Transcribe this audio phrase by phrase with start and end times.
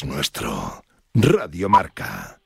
[0.00, 0.82] es nuestro.
[1.14, 2.38] Radio Marca.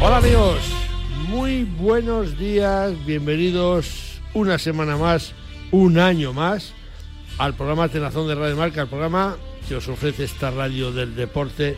[0.00, 0.60] Hola amigos,
[1.28, 5.34] muy buenos días, bienvenidos una semana más,
[5.72, 6.72] un año más
[7.38, 9.36] al programa Tenazón de Radio Marca, el programa
[9.68, 11.76] que os ofrece esta radio del deporte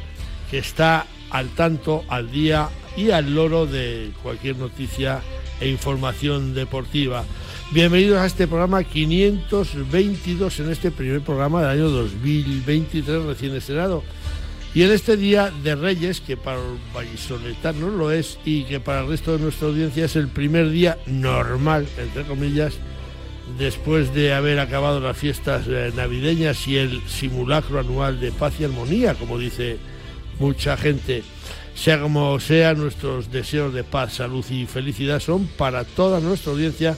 [0.51, 5.21] que está al tanto, al día y al loro de cualquier noticia
[5.61, 7.25] e información deportiva.
[7.71, 14.03] Bienvenidos a este programa 522 en este primer programa del año 2023 recién estrenado.
[14.75, 19.03] Y en este día de Reyes, que para el vallisoletanos lo es y que para
[19.03, 22.75] el resto de nuestra audiencia es el primer día normal, entre comillas,
[23.59, 28.65] después de haber acabado las fiestas eh, navideñas y el simulacro anual de paz y
[28.65, 29.79] armonía, como dice
[30.41, 31.23] mucha gente.
[31.75, 36.97] Sea como sea, nuestros deseos de paz, salud y felicidad son para toda nuestra audiencia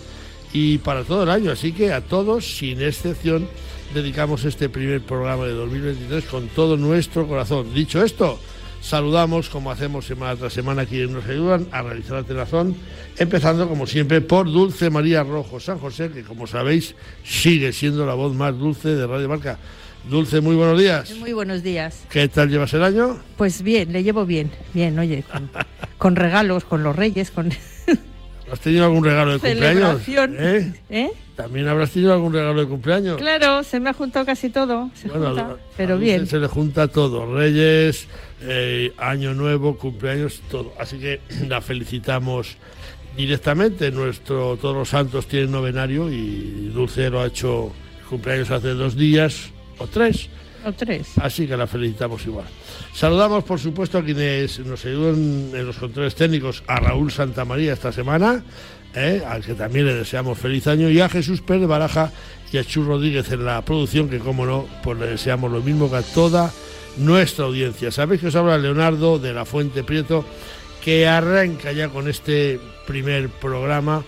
[0.52, 1.50] y para todo el año.
[1.52, 3.46] Así que a todos, sin excepción,
[3.92, 7.74] dedicamos este primer programa de 2023 con todo nuestro corazón.
[7.74, 8.38] Dicho esto,
[8.80, 12.74] saludamos, como hacemos semana tras semana, quienes nos ayudan a realizar la telazón,
[13.18, 18.14] empezando, como siempre, por Dulce María Rojo San José, que, como sabéis, sigue siendo la
[18.14, 19.58] voz más dulce de Radio Marca.
[20.08, 21.14] Dulce, muy buenos días.
[21.18, 22.04] Muy buenos días.
[22.10, 23.18] ¿Qué tal llevas el año?
[23.36, 25.48] Pues bien, le llevo bien, bien, oye, con,
[25.98, 27.50] con regalos, con los reyes, con...
[28.50, 30.02] ¿Has tenido algún regalo de cumpleaños?
[30.08, 30.72] ¿Eh?
[30.90, 31.10] ¿Eh?
[31.36, 33.16] ¿También habrás tenido algún regalo de cumpleaños?
[33.16, 36.26] Claro, se me ha juntado casi todo, se Bueno, junta, a- pero a bien.
[36.26, 38.08] Se le junta todo, Reyes,
[38.42, 40.74] eh, Año Nuevo, cumpleaños, todo.
[40.78, 42.56] Así que la felicitamos
[43.16, 43.90] directamente.
[43.90, 47.72] Nuestro, todos los santos tienen novenario y Dulce lo ha hecho
[48.10, 50.28] cumpleaños hace dos días o tres.
[50.64, 51.18] O tres.
[51.20, 52.46] Así que la felicitamos igual.
[52.94, 57.90] Saludamos, por supuesto, a quienes nos ayudan en los controles técnicos, a Raúl Santamaría esta
[57.90, 58.44] semana,
[58.94, 59.22] ¿eh?
[59.26, 62.12] al que también le deseamos feliz año, y a Jesús Pérez Baraja
[62.52, 65.90] y a Chu Rodríguez en la producción, que como no, pues le deseamos lo mismo
[65.90, 66.52] que a toda
[66.98, 67.90] nuestra audiencia.
[67.90, 70.24] Sabéis que os habla Leonardo de la Fuente Prieto,
[70.84, 74.04] que arranca ya con este primer programa.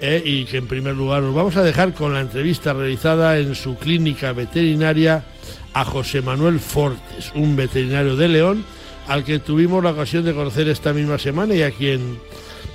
[0.00, 0.22] ¿Eh?
[0.24, 3.76] y que en primer lugar nos vamos a dejar con la entrevista realizada en su
[3.76, 5.24] clínica veterinaria
[5.72, 8.64] a José Manuel Fortes, un veterinario de León,
[9.06, 12.18] al que tuvimos la ocasión de conocer esta misma semana y a quien,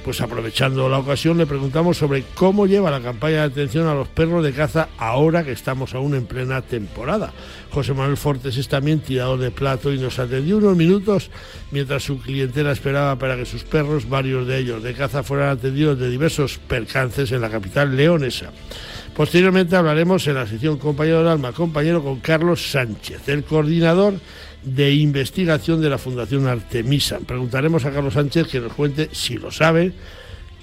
[0.03, 4.07] pues aprovechando la ocasión, le preguntamos sobre cómo lleva la campaña de atención a los
[4.07, 7.31] perros de caza ahora que estamos aún en plena temporada.
[7.71, 11.31] José Manuel Fortes es también tirador de plato y nos atendió unos minutos
[11.71, 15.97] mientras su clientela esperaba para que sus perros, varios de ellos de caza, fueran atendidos
[15.97, 18.51] de diversos percances en la capital leonesa.
[19.15, 24.15] Posteriormente hablaremos en la sección Compañero del Alma, compañero con Carlos Sánchez, el coordinador
[24.63, 27.19] de investigación de la Fundación Artemisa.
[27.25, 29.93] Preguntaremos a Carlos Sánchez que nos cuente, si lo sabe,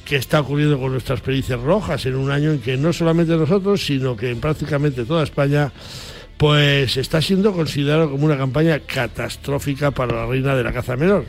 [0.05, 3.85] qué está ocurriendo con nuestras pericias rojas en un año en que no solamente nosotros,
[3.85, 5.73] sino que en prácticamente toda España,
[6.37, 11.27] pues está siendo considerado como una campaña catastrófica para la reina de la caza menor.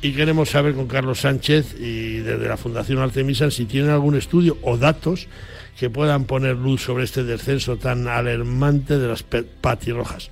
[0.00, 4.58] Y queremos saber con Carlos Sánchez y desde la Fundación Artemisa si tienen algún estudio
[4.62, 5.28] o datos
[5.78, 10.30] que puedan poner luz sobre este descenso tan alarmante de las patirrojas.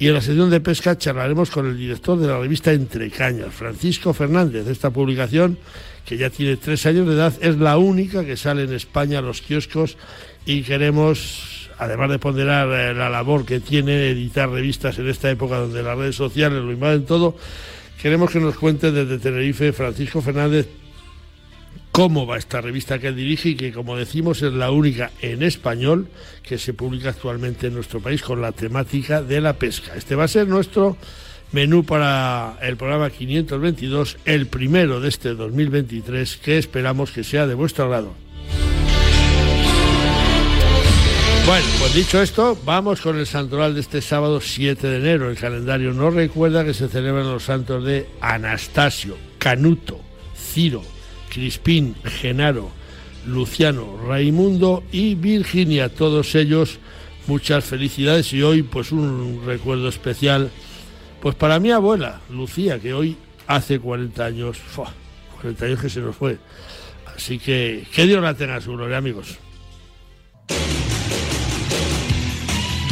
[0.00, 3.52] Y en la sección de pesca charlaremos con el director de la revista Entre Cañas,
[3.52, 4.66] Francisco Fernández.
[4.66, 5.58] Esta publicación,
[6.06, 9.22] que ya tiene tres años de edad, es la única que sale en España a
[9.22, 9.98] los kioscos
[10.46, 15.58] y queremos, además de ponderar eh, la labor que tiene editar revistas en esta época
[15.58, 17.36] donde las redes sociales lo invaden todo,
[18.00, 20.66] queremos que nos cuente desde Tenerife Francisco Fernández
[21.92, 26.08] cómo va esta revista que dirige y que, como decimos, es la única en español
[26.42, 29.94] que se publica actualmente en nuestro país con la temática de la pesca.
[29.96, 30.96] Este va a ser nuestro
[31.52, 37.54] menú para el programa 522, el primero de este 2023, que esperamos que sea de
[37.54, 38.14] vuestro agrado.
[41.46, 45.30] Bueno, pues dicho esto, vamos con el santoral de este sábado 7 de enero.
[45.30, 50.00] El calendario nos recuerda que se celebran los santos de Anastasio, Canuto,
[50.36, 50.82] Ciro,
[51.30, 52.70] Crispín, Genaro,
[53.26, 55.88] Luciano, Raimundo y Virginia.
[55.88, 56.78] Todos ellos
[57.26, 60.50] muchas felicidades y hoy pues un recuerdo especial
[61.20, 63.16] pues para mi abuela, Lucía, que hoy
[63.46, 64.92] hace 40 años, ¡fua!
[65.40, 66.38] 40 años que se nos fue.
[67.14, 69.38] Así que que Dios la tenga en su gloria, amigos.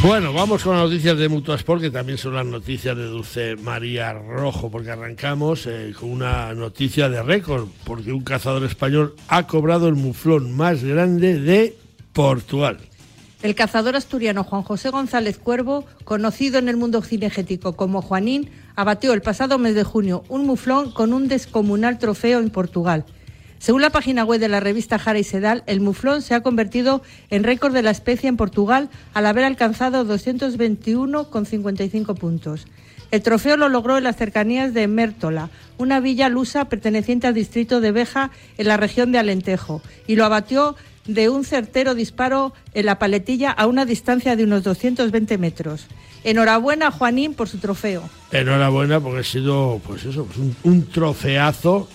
[0.01, 4.13] Bueno, vamos con las noticias de Mutuasport, que también son las noticias de Dulce María
[4.13, 9.89] Rojo, porque arrancamos eh, con una noticia de récord, porque un cazador español ha cobrado
[9.89, 11.77] el muflón más grande de
[12.13, 12.77] Portugal.
[13.43, 19.11] El cazador asturiano Juan José González Cuervo, conocido en el mundo cinegético como Juanín, abatió
[19.11, 23.03] el pasado mes de junio un muflón con un descomunal trofeo en Portugal.
[23.59, 27.01] Según la página web de la revista Jara y Sedal, el muflón se ha convertido
[27.29, 32.67] en récord de la especie en Portugal al haber alcanzado 221,55 puntos.
[33.11, 37.81] El trofeo lo logró en las cercanías de Mértola, una villa lusa perteneciente al distrito
[37.81, 42.85] de Beja en la región de Alentejo, y lo abatió de un certero disparo en
[42.85, 45.87] la paletilla a una distancia de unos 220 metros.
[46.23, 48.09] Enhorabuena, Juanín, por su trofeo.
[48.31, 51.89] Enhorabuena, porque ha sido, pues eso, pues un, un, trofeazo,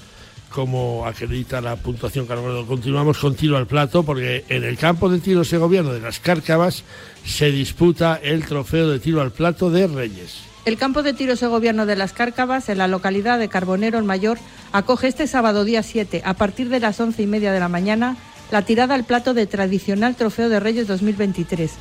[0.55, 2.35] como acredita la puntuación que
[2.69, 6.85] Continuamos con tiro al plato, porque en el campo de tiro gobierno de las Cárcavas
[7.25, 10.43] se disputa el trofeo de tiro al plato de Reyes.
[10.65, 14.39] El campo de tiro gobierno de las Cárcavas, en la localidad de Carbonero el Mayor,
[14.73, 18.17] acoge este sábado día 7, a partir de las once y media de la mañana,
[18.53, 21.73] la tirada al plato de tradicional Trofeo de Reyes 2023.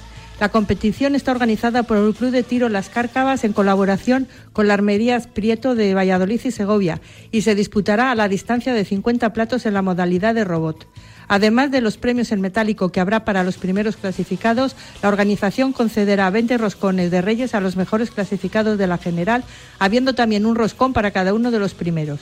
[0.44, 4.74] La competición está organizada por el Club de Tiro Las Cárcavas en colaboración con la
[4.74, 7.00] Armerías Prieto de Valladolid y Segovia
[7.32, 10.86] y se disputará a la distancia de 50 platos en la modalidad de robot.
[11.30, 16.30] Además de los premios en metálico que habrá para los primeros clasificados, la organización concederá
[16.30, 19.46] 20 roscones de Reyes a los mejores clasificados de la general,
[19.80, 22.20] habiendo también un roscón para cada uno de los primeros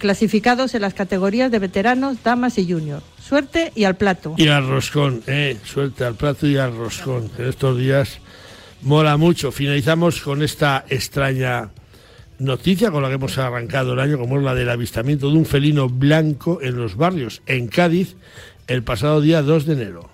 [0.00, 3.02] clasificados en las categorías de veteranos, damas y junior.
[3.22, 4.34] Suerte y al plato.
[4.36, 7.30] Y al roscón, eh, suerte al plato y al roscón.
[7.38, 8.18] En estos días
[8.82, 9.52] mola mucho.
[9.52, 11.70] Finalizamos con esta extraña
[12.40, 15.46] noticia con la que hemos arrancado el año, como es la del avistamiento de un
[15.46, 18.16] felino blanco en los barrios, en Cádiz,
[18.66, 20.10] el pasado día 2 de enero.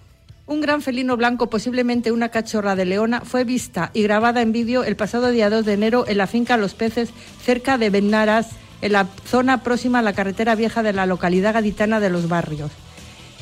[0.46, 4.84] Un gran felino blanco, posiblemente una cachorra de leona, fue vista y grabada en vídeo
[4.84, 7.10] el pasado día 2 de enero en la finca Los Peces,
[7.42, 8.50] cerca de Benaras,
[8.82, 12.70] en la zona próxima a la carretera vieja de la localidad gaditana de Los Barrios.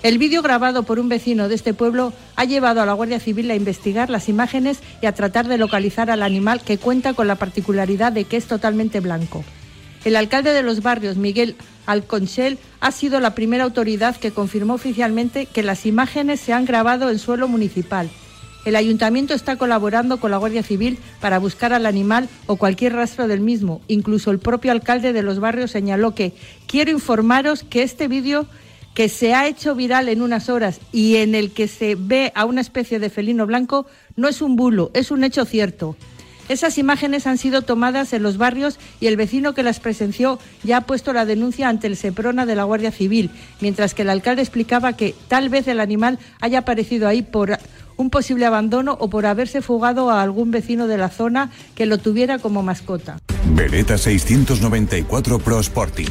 [0.03, 3.51] El vídeo grabado por un vecino de este pueblo ha llevado a la Guardia Civil
[3.51, 7.37] a investigar las imágenes y a tratar de localizar al animal que cuenta con la
[7.37, 9.45] particularidad de que es totalmente blanco.
[10.05, 11.57] El alcalde de los barrios, Miguel
[11.87, 17.09] Alconchel, ha sido la primera autoridad que confirmó oficialmente que las imágenes se han grabado
[17.09, 18.11] en suelo municipal
[18.65, 23.29] el ayuntamiento está colaborando con la Guardia Civil para buscar al animal o cualquier rastro
[23.29, 23.81] del mismo.
[23.89, 26.33] Incluso el propio alcalde de los barrios señaló que
[26.67, 28.47] quiero informaros que este vídeo
[28.95, 32.45] que se ha hecho viral en unas horas y en el que se ve a
[32.45, 35.97] una especie de felino blanco no es un bulo, es un hecho cierto.
[36.49, 40.79] Esas imágenes han sido tomadas en los barrios y el vecino que las presenció ya
[40.79, 43.31] ha puesto la denuncia ante el Seprona de la Guardia Civil,
[43.61, 47.59] mientras que el alcalde explicaba que tal vez el animal haya aparecido ahí por
[47.97, 51.99] un posible abandono o por haberse fugado a algún vecino de la zona que lo
[51.99, 53.19] tuviera como mascota.
[53.55, 56.11] Beretta 694 Pro Sporting.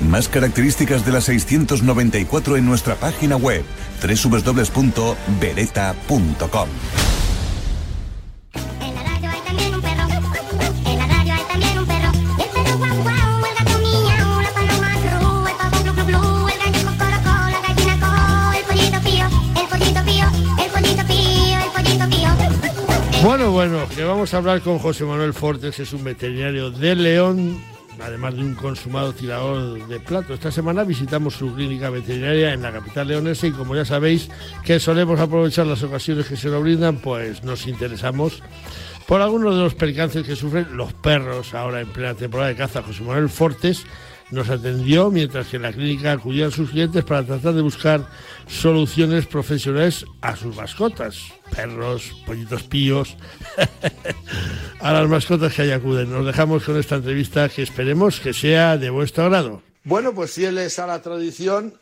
[0.00, 3.64] Más características de la 694 en nuestra página web
[4.02, 6.68] www.beretta.com.
[23.22, 27.62] Bueno, bueno, que vamos a hablar con José Manuel Fortes, es un veterinario de León,
[28.00, 30.34] además de un consumado tirador de plato.
[30.34, 34.28] Esta semana visitamos su clínica veterinaria en la capital leonesa y como ya sabéis
[34.64, 38.42] que solemos aprovechar las ocasiones que se nos brindan, pues nos interesamos
[39.06, 42.82] por algunos de los percances que sufren los perros ahora en plena temporada de caza.
[42.82, 43.84] José Manuel Fortes
[44.32, 48.08] nos atendió mientras que la clínica acudían sus clientes para tratar de buscar
[48.48, 51.18] soluciones profesionales a sus mascotas,
[51.54, 53.16] perros, pollitos píos,
[54.80, 56.10] a las mascotas que ahí acuden.
[56.10, 59.62] Nos dejamos con esta entrevista que esperemos que sea de vuestro agrado.
[59.84, 61.74] Bueno, pues fieles a la tradición,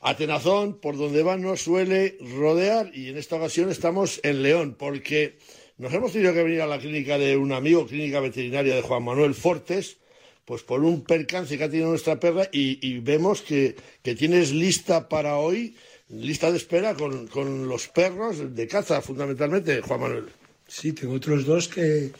[0.00, 5.38] Atenazón, por donde va, nos suele rodear y en esta ocasión estamos en León porque
[5.78, 9.04] nos hemos tenido que venir a la clínica de un amigo, clínica veterinaria de Juan
[9.04, 9.98] Manuel Fortes,
[10.44, 15.36] pues por un percance que ha tenido nuestra perra y, vemos que, tienes lista para
[15.36, 15.76] hoy,
[16.08, 20.26] lista de espera con, con, los perros de caza fundamentalmente, Juan Manuel.
[20.66, 22.12] Sí, tengo otros dos que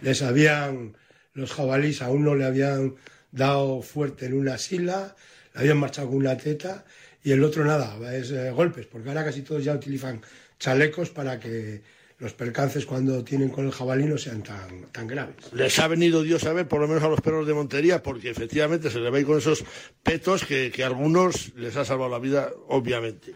[0.00, 0.96] les habían,
[1.34, 2.96] los jabalíes a uno le habían
[3.32, 5.16] dado fuerte en una sila,
[5.54, 6.84] le habían marchado con una teta
[7.22, 10.22] y el otro nada, es eh, golpes, porque ahora casi todos ya utilizan
[10.58, 11.82] chalecos para que
[12.20, 15.52] los percances cuando tienen con el jabalí no sean tan, tan graves.
[15.52, 18.30] Les ha venido Dios a ver, por lo menos a los perros de Montería, porque
[18.30, 19.64] efectivamente se le ve con esos
[20.02, 23.34] petos que, que a algunos les ha salvado la vida, obviamente.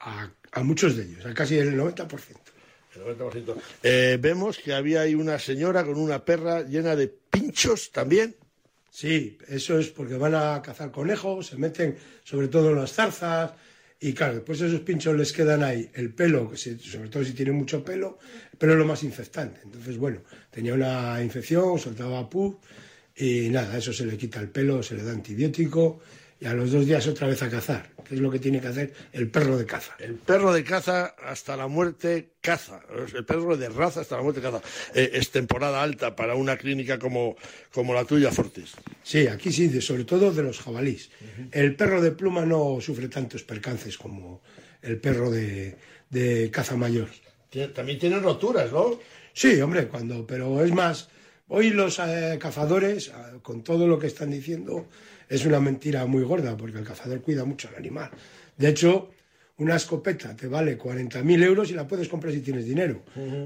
[0.00, 2.08] A, a muchos de ellos, a casi el 90%.
[2.96, 3.54] El 90%.
[3.82, 8.34] Eh, vemos que había ahí una señora con una perra llena de pinchos también.
[8.90, 13.52] Sí, eso es porque van a cazar conejos, se meten sobre todo en las zarzas
[14.02, 15.88] y claro, después esos pinchos les quedan ahí.
[15.94, 18.18] El pelo, que sobre todo si tiene mucho pelo,
[18.52, 19.60] el pelo es lo más infectante.
[19.62, 22.56] Entonces, bueno, tenía una infección, soltaba pus
[23.16, 26.00] y nada, eso se le quita el pelo, se le da antibiótico
[26.42, 28.66] y a los dos días otra vez a cazar, que es lo que tiene que
[28.66, 29.94] hacer el perro de caza.
[30.00, 32.80] El perro de caza hasta la muerte caza.
[33.14, 34.60] El perro de raza hasta la muerte caza.
[34.92, 37.36] Eh, es temporada alta para una clínica como,
[37.70, 38.72] como la tuya, Fortes.
[39.04, 41.10] Sí, aquí sí, sobre todo de los jabalís.
[41.52, 44.42] El perro de pluma no sufre tantos percances como
[44.82, 45.76] el perro de,
[46.10, 47.08] de caza mayor.
[47.72, 48.98] También tienen roturas, ¿no?
[49.32, 51.08] Sí, hombre, cuando, pero es más,
[51.46, 54.88] hoy los eh, cazadores, eh, con todo lo que están diciendo,
[55.34, 58.10] es una mentira muy gorda, porque el cazador cuida mucho al animal.
[58.56, 59.10] De hecho,
[59.58, 63.02] una escopeta te vale 40.000 euros y la puedes comprar si tienes dinero.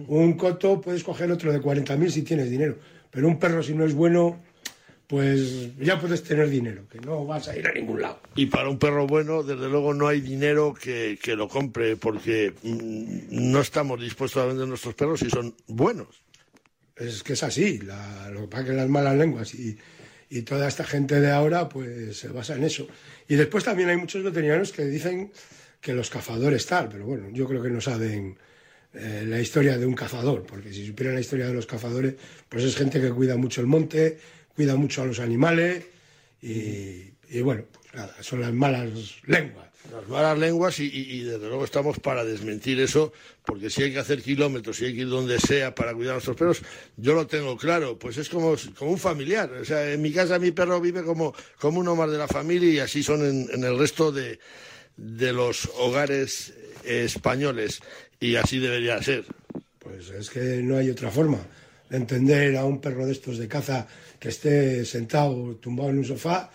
[0.09, 2.78] Un coto puedes coger otro de 40.000 si tienes dinero.
[3.11, 4.40] Pero un perro, si no es bueno,
[5.07, 8.19] pues ya puedes tener dinero, que no vas a ir a ningún lado.
[8.35, 12.52] Y para un perro bueno, desde luego, no hay dinero que, que lo compre, porque
[12.64, 16.09] mm, no estamos dispuestos a vender nuestros perros si son buenos.
[16.97, 19.76] Es que es así, la- lo que pasa es que las malas lenguas y,
[20.28, 22.87] y toda esta gente de ahora pues se basa en eso.
[23.28, 25.33] Y después también hay muchos veterinarios que dicen
[25.80, 28.37] que los cazadores tal, pero bueno, yo creo que no saben
[28.95, 32.14] eh, la historia de un cazador, porque si supieran la historia de los cazadores,
[32.49, 34.18] pues es gente que cuida mucho el monte,
[34.54, 35.85] cuida mucho a los animales
[36.42, 38.90] y, y bueno, pues nada, son las malas
[39.26, 39.66] lenguas.
[39.93, 43.12] Las malas lenguas y, y- desde luego estamos para desmentir eso,
[43.45, 46.14] porque si hay que hacer kilómetros, si hay que ir donde sea para cuidar a
[46.14, 46.62] nuestros perros,
[46.97, 49.50] yo lo tengo claro, pues es como, como un familiar.
[49.52, 52.71] O sea, en mi casa mi perro vive como, como uno más de la familia
[52.71, 54.38] y así son en, en el resto de,
[54.97, 56.52] de los hogares
[56.85, 57.81] españoles
[58.21, 59.25] y así debería ser.
[59.78, 61.38] Pues es que no hay otra forma
[61.90, 63.87] de entender a un perro de estos de caza
[64.19, 66.50] que esté sentado, tumbado en un sofá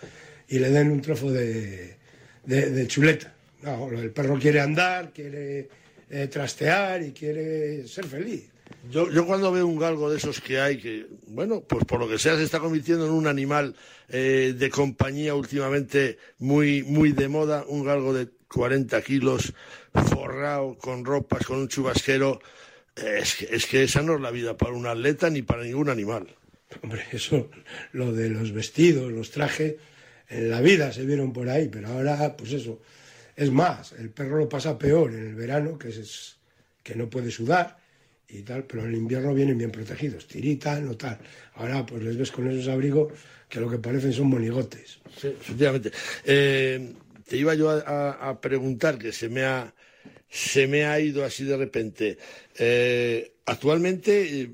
[0.48, 1.96] y le den un trozo de,
[2.44, 3.34] de- de chuleta.
[3.62, 5.68] No, el perro quiere andar, quiere
[6.10, 8.50] eh, trastear y quiere ser feliz.
[8.90, 12.08] Yo, yo cuando veo un galgo de esos que hay, que, bueno, pues por lo
[12.08, 13.74] que sea se está convirtiendo en un animal
[14.08, 19.52] eh, de compañía últimamente muy, muy de moda, un galgo de 40 kilos,
[20.08, 22.40] forrado, con ropas, con un chubasquero,
[22.96, 25.62] eh, es, que, es que esa no es la vida para un atleta ni para
[25.62, 26.26] ningún animal.
[26.82, 27.50] Hombre, eso,
[27.92, 29.74] lo de los vestidos, los trajes,
[30.32, 32.80] en la vida se vieron por ahí, pero ahora, pues eso.
[33.36, 36.36] Es más, el perro lo pasa peor en el verano, que es
[36.82, 37.78] que no puede sudar
[38.28, 41.18] y tal, pero en el invierno vienen bien protegidos, tiritan o tal.
[41.54, 43.12] Ahora, pues les ves con esos abrigos
[43.48, 44.98] que lo que parecen son monigotes.
[45.20, 45.92] Sí, efectivamente.
[46.24, 46.94] Eh,
[47.28, 49.72] te iba yo a, preguntar, que se me ha,
[50.28, 52.18] se me ha ido así de repente.
[52.58, 54.50] Eh, actualmente, eh,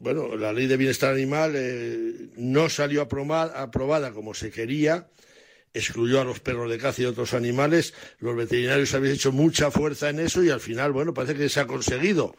[0.00, 5.08] bueno, la ley de bienestar animal eh, no salió aprobada como se quería,
[5.74, 7.92] excluyó a los perros de caza y otros animales.
[8.18, 11.60] Los veterinarios habéis hecho mucha fuerza en eso y al final, bueno, parece que se
[11.60, 12.34] ha conseguido.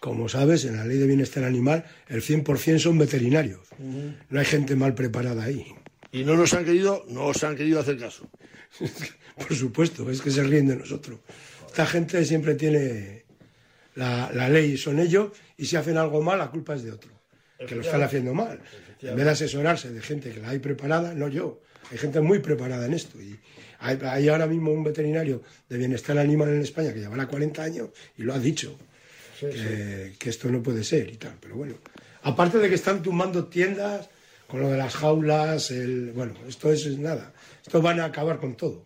[0.00, 3.60] Como sabes, en la ley de bienestar animal el 100% son veterinarios.
[4.30, 5.66] No hay gente mal preparada ahí.
[6.10, 8.28] Y no nos han querido, no os han querido hacer caso.
[9.36, 11.20] Por supuesto, es que se ríen de nosotros.
[11.66, 13.24] Esta gente siempre tiene
[13.94, 15.32] la, la ley, son ellos,
[15.62, 17.12] y si hacen algo mal, la culpa es de otro,
[17.56, 18.58] que lo están haciendo mal.
[19.00, 21.60] En vez de asesorarse de gente que la hay preparada, no yo.
[21.92, 23.22] Hay gente muy preparada en esto.
[23.22, 23.38] Y
[23.78, 27.90] hay, hay ahora mismo un veterinario de bienestar animal en España que llevará 40 años
[28.18, 28.76] y lo ha dicho,
[29.38, 31.36] que, que esto no puede ser y tal.
[31.40, 31.76] Pero bueno,
[32.24, 34.10] aparte de que están tumbando tiendas
[34.48, 37.32] con lo de las jaulas, el, bueno, esto es nada.
[37.64, 38.82] Esto van a acabar con todo.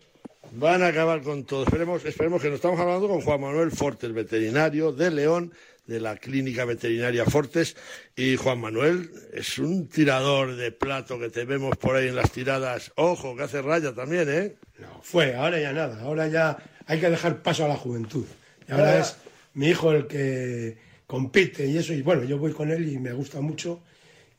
[0.51, 1.63] Van a acabar con todo.
[1.63, 5.53] Esperemos, esperemos que nos estamos hablando con Juan Manuel Fortes, veterinario de León,
[5.87, 7.75] de la Clínica Veterinaria Fortes.
[8.15, 12.31] Y Juan Manuel es un tirador de plato que te vemos por ahí en las
[12.31, 12.91] tiradas.
[12.95, 14.55] Ojo, que hace raya también, ¿eh?
[14.79, 18.25] No, fue, ahora ya nada, ahora ya hay que dejar paso a la juventud.
[18.67, 19.17] Y ahora Ahora- es
[19.53, 20.77] mi hijo el que
[21.07, 23.81] compite y eso, y bueno, yo voy con él y me gusta mucho.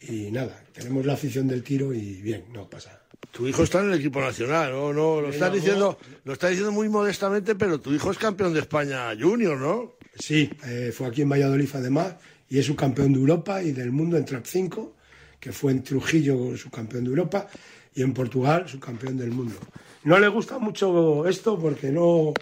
[0.00, 2.97] Y nada, tenemos la afición del tiro y bien, no pasa.
[3.30, 4.92] Tu hijo está en el equipo nacional, ¿no?
[4.92, 8.60] no lo estás diciendo, lo estás diciendo muy modestamente, pero tu hijo es campeón de
[8.60, 9.94] España junior, ¿no?
[10.18, 12.14] Sí, eh, fue aquí en Valladolid además
[12.48, 14.96] y es subcampeón de Europa y del mundo en Trap 5,
[15.38, 17.48] que fue en Trujillo subcampeón de Europa
[17.94, 19.56] y en Portugal subcampeón del mundo.
[20.04, 22.32] No le gusta mucho esto porque no,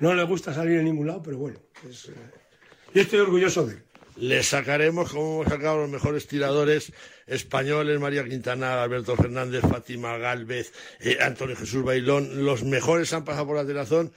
[0.00, 1.58] no le gusta salir en ningún lado, pero bueno,
[1.88, 2.12] es, eh,
[2.94, 3.82] y estoy orgulloso de él.
[4.16, 6.92] Le sacaremos, como hemos sacado los mejores tiradores
[7.26, 13.46] españoles, María Quintana, Alberto Fernández, Fátima Galvez, eh, Antonio Jesús Bailón, los mejores han pasado
[13.46, 14.12] por la tirazón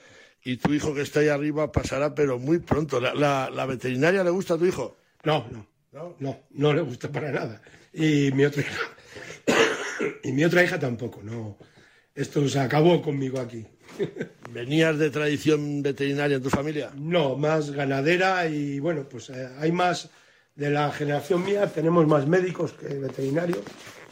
[0.46, 3.00] y tu hijo que está ahí arriba pasará, pero muy pronto.
[3.00, 4.96] ¿La, la, veterinaria le gusta a tu hijo?
[5.24, 7.60] No, no, no, no, no le gusta para nada.
[7.92, 8.80] Y mi otra hija,
[10.22, 11.58] y mi otra hija tampoco, no.
[12.14, 13.66] Esto se acabó conmigo aquí.
[14.52, 16.92] ¿Venías de tradición veterinaria en tu familia?
[16.94, 20.10] No, más ganadera y bueno, pues eh, hay más
[20.56, 23.60] de la generación mía, tenemos más médicos que veterinarios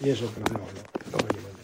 [0.01, 1.55] y eso, pero no, no, no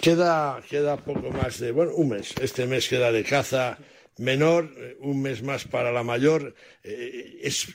[0.00, 2.32] Queda, queda poco más de, bueno, un mes.
[2.40, 3.78] Este mes queda de caza
[4.18, 6.54] menor, eh, un mes más para la mayor.
[6.84, 7.66] Eh, es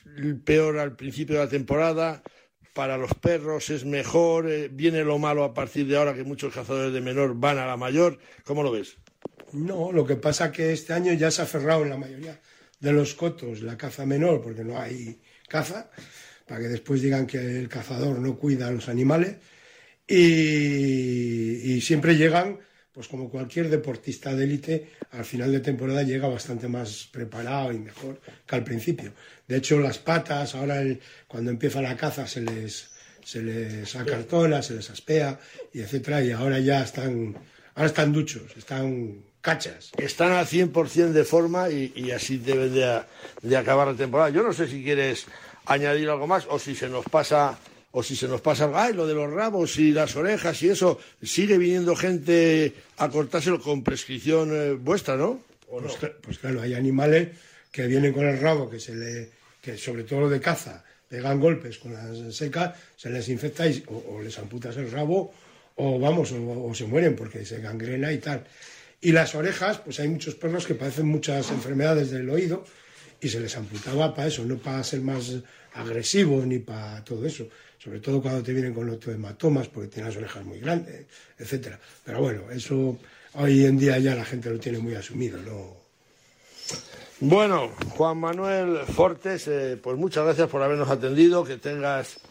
[0.45, 2.23] peor al principio de la temporada.
[2.73, 4.47] Para los perros es mejor.
[4.71, 7.75] viene lo malo a partir de ahora que muchos cazadores de menor van a la
[7.75, 8.17] mayor.
[8.45, 8.95] ¿Cómo lo ves?
[9.51, 12.39] No, lo que pasa que este año ya se ha cerrado en la mayoría
[12.79, 15.21] de los cotos la caza menor porque no hay
[15.53, 15.91] caza,
[16.47, 19.35] para que después digan que el cazador no cuida a los animales
[20.07, 22.57] y, siempre llegan,
[22.91, 27.77] pues como cualquier deportista de élite, al final de temporada llega bastante más preparado y
[27.77, 29.13] mejor que al principio.
[29.47, 30.81] De hecho, las patas, ahora
[31.27, 32.89] cuando empieza la caza se les,
[33.23, 35.39] se les acartona, se les aspea
[35.71, 37.35] y etcétera, y ahora ya están,
[37.75, 39.91] ahora están duchos, están cachas.
[39.97, 44.29] Están al 100% de forma y, así deben de, acabar la temporada.
[44.29, 45.25] Yo no sé si quieres
[45.65, 47.59] añadir algo más o si se nos pasa
[47.91, 50.99] o si se nos pasa ay, lo de los rabos y las orejas y eso,
[51.21, 55.41] sigue viniendo gente a cortárselo con prescripción eh, vuestra, ¿no?
[55.69, 57.29] Pues, pues, claro, hay animales
[57.71, 59.29] que vienen con el rabo, que se le,
[59.61, 64.39] que sobre todo de caza, pegan golpes con las secas, se les infecta o, les
[64.39, 65.33] amputas el rabo
[65.75, 68.43] o vamos, o se mueren porque se gangrena y tal.
[69.03, 72.63] Y las orejas, pues hay muchos perros que padecen muchas enfermedades del oído
[73.19, 75.29] y se les amputaba para eso, no para ser más
[75.73, 77.49] agresivos ni para todo eso.
[77.77, 81.05] Sobre todo cuando te vienen con los hematomas porque tienen las orejas muy grandes,
[81.37, 81.77] etcétera.
[82.05, 82.97] Pero bueno, eso
[83.33, 85.75] hoy en día ya la gente lo tiene muy asumido, ¿no?
[87.19, 92.21] Bueno, Juan Manuel Fortes, eh, pues muchas gracias por habernos atendido, que tengas,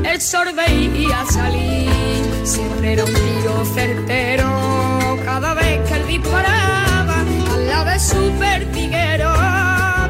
[0.04, 1.90] el sol veía salir,
[2.44, 7.22] siempre era un tiro certero, cada vez que él disparaba,
[7.54, 9.34] al lado de su pertiguero,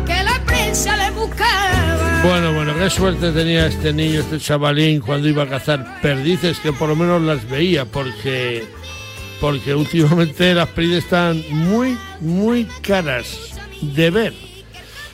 [0.05, 2.23] que la prensa le buscaba.
[2.25, 6.73] Bueno, bueno, qué suerte tenía este niño, este chavalín, cuando iba a cazar perdices, que
[6.73, 8.67] por lo menos las veía, porque
[9.45, 14.33] porque últimamente las perdices están muy, muy caras de ver.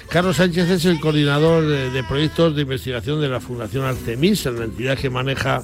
[0.08, 4.98] Carlos Sánchez es el coordinador de, proyectos de investigación de la Fundación Artemis, la entidad
[4.98, 5.64] que maneja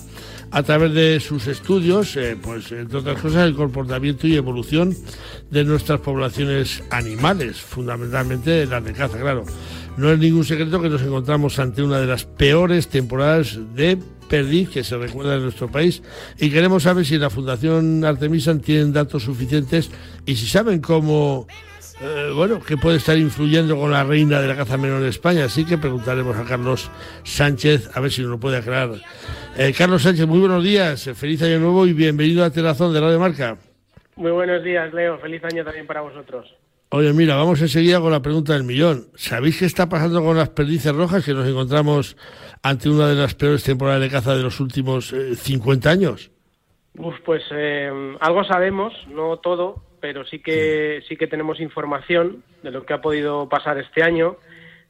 [0.51, 4.93] a través de sus estudios, eh, pues entre otras cosas, el comportamiento y evolución
[5.49, 9.45] de nuestras poblaciones animales, fundamentalmente las de caza, claro.
[9.97, 13.97] No es ningún secreto que nos encontramos ante una de las peores temporadas de
[14.29, 16.03] perdiz que se recuerda en nuestro país
[16.37, 19.89] y queremos saber si la Fundación Artemisa tiene datos suficientes
[20.23, 21.47] y si saben cómo,
[21.99, 25.45] eh, bueno, que puede estar influyendo con la reina de la caza menor de España.
[25.45, 26.91] Así que preguntaremos a Carlos
[27.23, 28.91] Sánchez a ver si nos lo puede aclarar.
[29.57, 33.19] Eh, Carlos Sánchez, muy buenos días, feliz año nuevo y bienvenido a Telazón de Radio
[33.19, 33.57] Marca.
[34.15, 35.17] Muy buenos días, Leo.
[35.17, 36.53] Feliz año también para vosotros.
[36.89, 39.07] Oye, mira, vamos enseguida con la pregunta del millón.
[39.15, 42.15] ¿Sabéis qué está pasando con las perdices rojas que nos encontramos
[42.63, 46.31] ante una de las peores temporadas de caza de los últimos 50 eh, años?
[46.97, 51.17] Uf, pues eh, algo sabemos, no todo, pero sí que sí.
[51.17, 54.37] que tenemos información de lo que ha podido pasar este año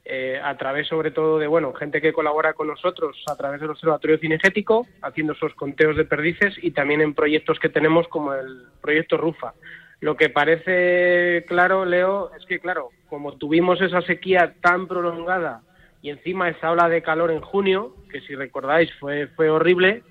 [0.05, 3.71] eh, a través sobre todo de bueno gente que colabora con nosotros a través del
[3.71, 8.67] observatorio cinegético haciendo esos conteos de perdices y también en proyectos que tenemos como el
[8.79, 9.53] proyecto Rufa.
[9.99, 15.61] Lo que parece claro, Leo, es que claro, como tuvimos esa sequía tan prolongada
[16.01, 20.03] y encima esa ola de calor en junio, que si recordáis fue, fue horrible,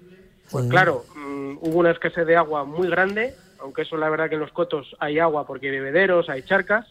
[0.50, 4.34] pues claro, mm, hubo una escasez de agua muy grande aunque eso la verdad que
[4.34, 6.86] en los cotos hay agua porque hay bebederos, hay charcas,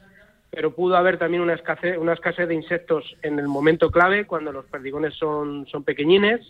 [0.49, 4.51] pero pudo haber también una escasez, una escasez de insectos en el momento clave, cuando
[4.51, 6.41] los perdigones son, son pequeñines.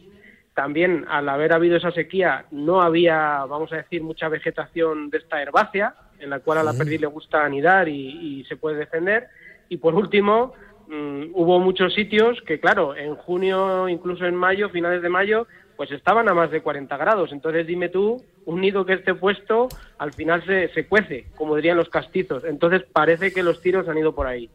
[0.53, 5.41] También, al haber habido esa sequía, no había, vamos a decir, mucha vegetación de esta
[5.41, 9.27] herbácea, en la cual a la perdiz le gusta anidar y, y se puede defender.
[9.69, 10.53] Y por último,
[10.87, 15.91] mm, hubo muchos sitios que, claro, en junio, incluso en mayo, finales de mayo, pues
[15.91, 17.31] estaban a más de 40 grados.
[17.31, 21.77] Entonces dime tú, un nido que esté puesto, al final se, se cuece, como dirían
[21.77, 22.43] los castizos.
[22.45, 24.49] Entonces parece que los tiros han ido por ahí.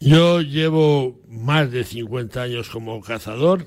[0.00, 3.66] Yo llevo más de 50 años como cazador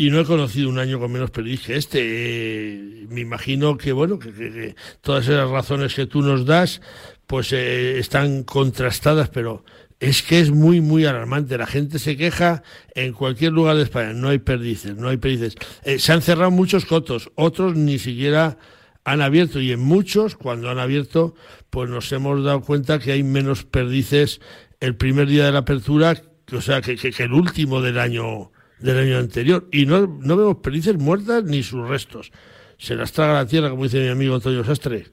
[0.00, 1.98] y no he conocido un año con menos perdiz que este.
[2.02, 6.80] Eh, me imagino que, bueno, que, todas esas razones que tú nos das,
[7.26, 9.62] pues eh, están contrastadas, pero
[9.98, 11.58] es que es muy, muy alarmante.
[11.58, 12.62] La gente se queja
[12.94, 14.14] en cualquier lugar de España.
[14.14, 15.56] No hay perdices, no hay perdices.
[15.84, 18.56] Eh, se han cerrado muchos cotos, otros ni siquiera
[19.04, 21.34] han abierto y en muchos, cuando han abierto,
[21.68, 24.40] pues nos hemos dado cuenta que hay menos perdices
[24.80, 28.50] el primer día de la apertura, o sea, que- que el último del año
[28.80, 29.64] del año anterior.
[29.72, 32.32] Y no, no vemos perdices muertas ni sus restos.
[32.78, 35.06] Se las traga la tierra, como dice mi amigo Antonio Sastre.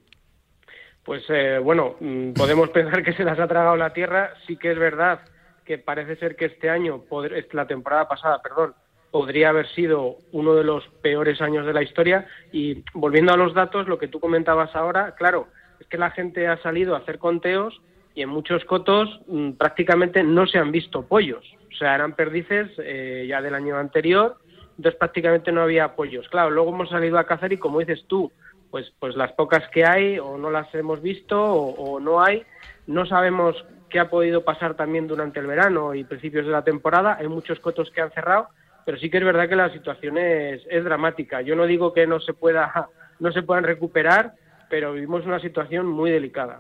[1.04, 4.34] Pues eh, bueno, mm, podemos pensar que se las ha tragado la tierra.
[4.46, 5.22] Sí que es verdad
[5.66, 7.04] que parece ser que este año,
[7.52, 8.74] la temporada pasada, perdón,
[9.12, 12.26] podría haber sido uno de los peores años de la historia.
[12.52, 15.48] Y volviendo a los datos, lo que tú comentabas ahora, claro,
[15.80, 17.82] es que la gente ha salido a hacer conteos
[18.16, 21.46] y en muchos cotos mm, prácticamente no se han visto pollos.
[21.78, 24.38] O sea, eran perdices eh, ya del año anterior,
[24.78, 26.28] entonces prácticamente no había pollos.
[26.28, 28.32] Claro, luego hemos salido a cazar y como dices tú,
[28.72, 32.42] pues, pues las pocas que hay o no las hemos visto o, o no hay.
[32.88, 37.16] No sabemos qué ha podido pasar también durante el verano y principios de la temporada.
[37.20, 38.48] Hay muchos cotos que han cerrado,
[38.84, 41.42] pero sí que es verdad que la situación es, es dramática.
[41.42, 44.34] Yo no digo que no se pueda, no se puedan recuperar,
[44.68, 46.60] pero vivimos una situación muy delicada.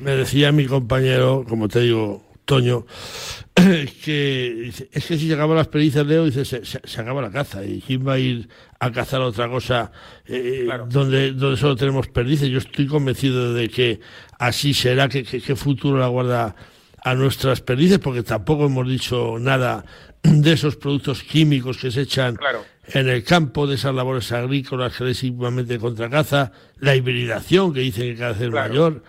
[0.00, 2.84] Me decía mi compañero, como te digo, Toño,
[4.04, 7.30] que es que si se acaban las pericias, Leo, dice, se, se- se acaba la
[7.30, 7.64] caza.
[7.64, 8.48] ¿Y quién va a ir
[8.80, 9.92] a cazar otra cosa
[10.26, 10.86] eh, Claro.
[10.90, 12.48] donde, donde solo tenemos perdices?
[12.48, 14.00] Yo estoy convencido de que
[14.38, 16.56] así será, que, que, que futuro la guarda
[17.04, 19.84] a nuestras perdices, porque tampoco hemos dicho nada
[20.22, 22.64] de esos productos químicos que se echan Claro.
[22.88, 28.16] en el campo, de esas labores agrícolas clarísimamente contra caza, la hibridación que dicen que
[28.16, 28.68] cada vez es Claro.
[28.68, 29.02] mayor.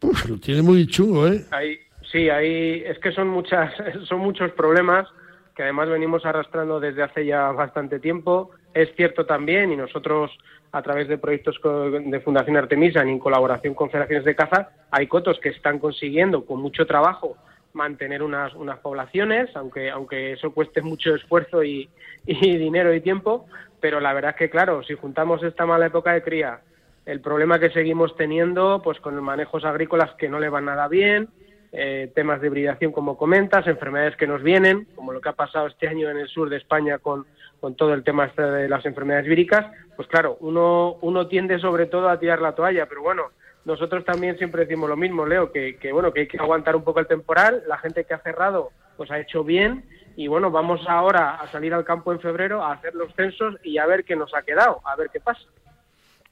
[0.00, 1.44] Pues lo tiene muy chungo, ¿eh?
[1.50, 1.76] Hay,
[2.10, 3.72] sí, hay, es que son muchas,
[4.04, 5.08] son muchos problemas
[5.54, 8.52] que además venimos arrastrando desde hace ya bastante tiempo.
[8.74, 10.30] Es cierto también, y nosotros
[10.70, 15.08] a través de proyectos de Fundación Artemisa y en colaboración con federaciones de caza, hay
[15.08, 17.36] cotos que están consiguiendo con mucho trabajo
[17.72, 21.88] mantener unas, unas poblaciones, aunque, aunque eso cueste mucho esfuerzo y,
[22.24, 23.46] y dinero y tiempo,
[23.80, 26.60] pero la verdad es que claro, si juntamos esta mala época de cría,
[27.04, 31.28] el problema que seguimos teniendo, pues con manejos agrícolas que no le van nada bien,
[31.72, 35.66] eh, temas de hibridación como comentas, enfermedades que nos vienen, como lo que ha pasado
[35.66, 37.26] este año en el sur de España con,
[37.60, 41.86] con todo el tema este de las enfermedades víricas, pues claro, uno, uno tiende sobre
[41.86, 43.24] todo a tirar la toalla, pero bueno,
[43.64, 46.84] nosotros también siempre decimos lo mismo, Leo, que, que bueno, que hay que aguantar un
[46.84, 49.84] poco el temporal, la gente que ha cerrado pues ha hecho bien
[50.16, 53.78] y bueno, vamos ahora a salir al campo en febrero a hacer los censos y
[53.78, 55.42] a ver qué nos ha quedado, a ver qué pasa.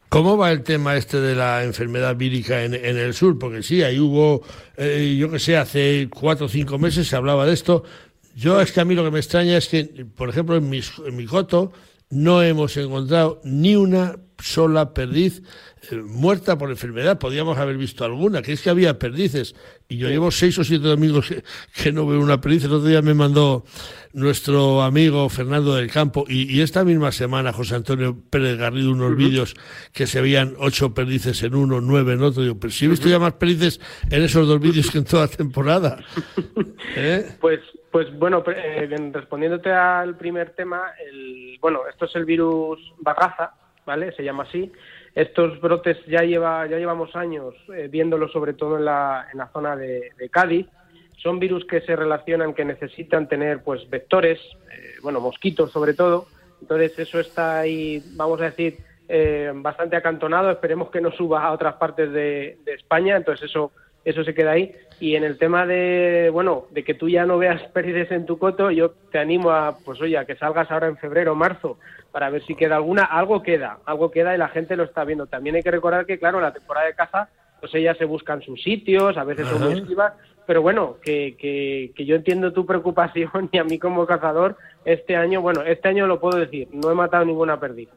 [0.09, 3.39] ¿Cómo va el tema este de la enfermedad vírica en, en el sur?
[3.39, 4.43] Porque sí, ahí hubo,
[4.77, 7.83] eh, yo que sé, hace cuatro o cinco meses se hablaba de esto.
[8.37, 11.17] Yo es que a mí lo que me extraña es que, por ejemplo, en, en
[11.17, 11.73] mi coto
[12.11, 15.43] no hemos encontrado ni una sola perdiz
[15.91, 17.19] eh, muerta por enfermedad.
[17.19, 19.55] Podíamos haber visto alguna, que es que había perdices.
[19.89, 22.65] Y yo llevo seis o siete domingos que, que no veo una perdiz.
[22.65, 23.65] El otro día me mandó
[24.13, 29.17] nuestro amigo Fernando del Campo y, y esta misma semana José Antonio Pérez Garrido unos
[29.17, 29.55] vídeos
[29.93, 32.43] que se veían ocho perdices en uno, nueve en otro.
[32.43, 35.23] Digo, pero si he visto ya más perdices en esos dos vídeos que en toda
[35.23, 36.05] la temporada.
[36.97, 37.37] ¿Eh?
[37.41, 37.61] Pues,
[37.97, 43.55] pues bueno, eh, respondiéndote al primer tema, el, bueno, esto es el virus bagaza,
[43.87, 44.13] ¿vale?
[44.13, 44.71] Se llama así.
[45.15, 49.49] Estos brotes ya lleva, ya llevamos años eh, viéndolos sobre todo en la, en la
[49.49, 50.67] zona de, Cádiz.
[51.17, 56.27] Son virus que se relacionan, que necesitan tener pues vectores, eh, bueno, mosquitos sobre todo.
[56.61, 58.77] Entonces eso está ahí, vamos a decir,
[59.09, 60.51] eh, bastante acantonado.
[60.51, 63.17] Esperemos que no suba a otras partes de España.
[63.17, 63.73] Entonces eso
[64.07, 64.73] eso se queda ahí.
[65.01, 68.39] Y en el tema de, bueno, de que tú ya no veas pérdidas en tu
[68.39, 71.79] coto, yo te animo a, pues oye, a que salgas ahora en febrero o marzo
[72.13, 73.05] para ver si queda alguna.
[73.05, 75.27] Algo queda, algo queda y la gente lo está viendo.
[75.27, 77.29] También hay que recordar que, claro, la temporada de caza,
[77.61, 80.13] pues ellas se buscan sus sitios, a veces son muy esquivas,
[80.47, 85.17] pero bueno, que, que, que yo entiendo tu preocupación y a mí como cazador, este
[85.17, 87.91] año, bueno, este año lo puedo decir, no he matado ninguna pérdida.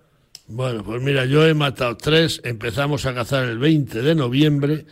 [0.48, 4.86] Bueno, pues mira, yo he matado tres, empezamos a cazar el 20 de noviembre,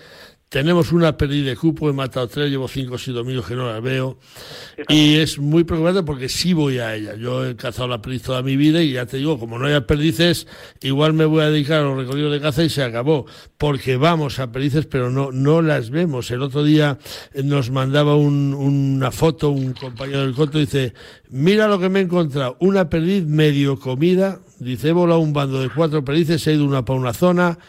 [0.49, 3.67] tenemos una pérdida de cupo, he matado tres, llevo cinco o seis domingos que no
[3.69, 4.17] las veo.
[4.88, 7.15] Y es muy preocupante porque sí voy a ella.
[7.15, 9.86] Yo he cazado la perdiz toda mi vida y ya te digo, como no haya
[9.86, 10.47] perdices,
[10.81, 13.25] igual me voy a dedicar a los recorridos de caza y se acabó.
[13.57, 16.31] Porque vamos a perdices, pero no, no las vemos.
[16.31, 16.97] El otro día
[17.43, 20.93] nos mandaba un- una foto un compañero del coto, dice,
[21.29, 25.60] mira lo que me he encontrado, una perdiz medio comida, dice, he volado un bando
[25.62, 27.60] de cuatro perdices, he ido una para una zona,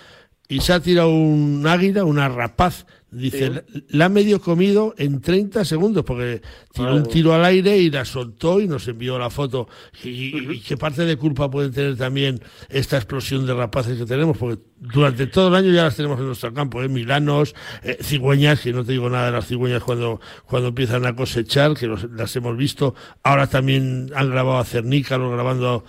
[0.48, 2.86] y se ha tirado un águila, una rapaz.
[3.10, 6.42] Dice, la, la ha medio comido en 30 segundos, porque
[6.74, 9.66] tiró un tiro al aire y la soltó y nos envió la foto.
[10.04, 14.04] Y, y- y qué parte de culpa puede tener también esta explosión de rapaces que
[14.04, 14.36] tenemos?
[14.36, 16.88] Porque durante todo el año ya las tenemos en nuestro campo, ¿eh?
[16.90, 21.16] milanos, eh, cigüeñas, que no te digo nada de las cigüeñas cuando, cuando empiezan a
[21.16, 22.94] cosechar, que los- las hemos visto.
[23.22, 25.82] Ahora también han grabado a cernícalos, grabando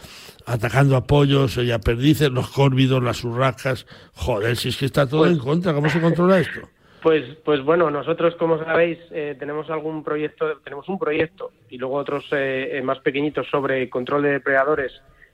[0.49, 3.85] atacando a pollos y a perdices, los córvidos, las urracas.
[4.13, 6.61] Joder, si es que está todo en contra, ¿cómo se controla esto?
[7.01, 11.95] Pues, pues bueno, nosotros, como sabéis, eh, tenemos algún proyecto, tenemos un proyecto y luego
[11.95, 14.91] otros eh, eh, más pequeñitos sobre control de depredadores,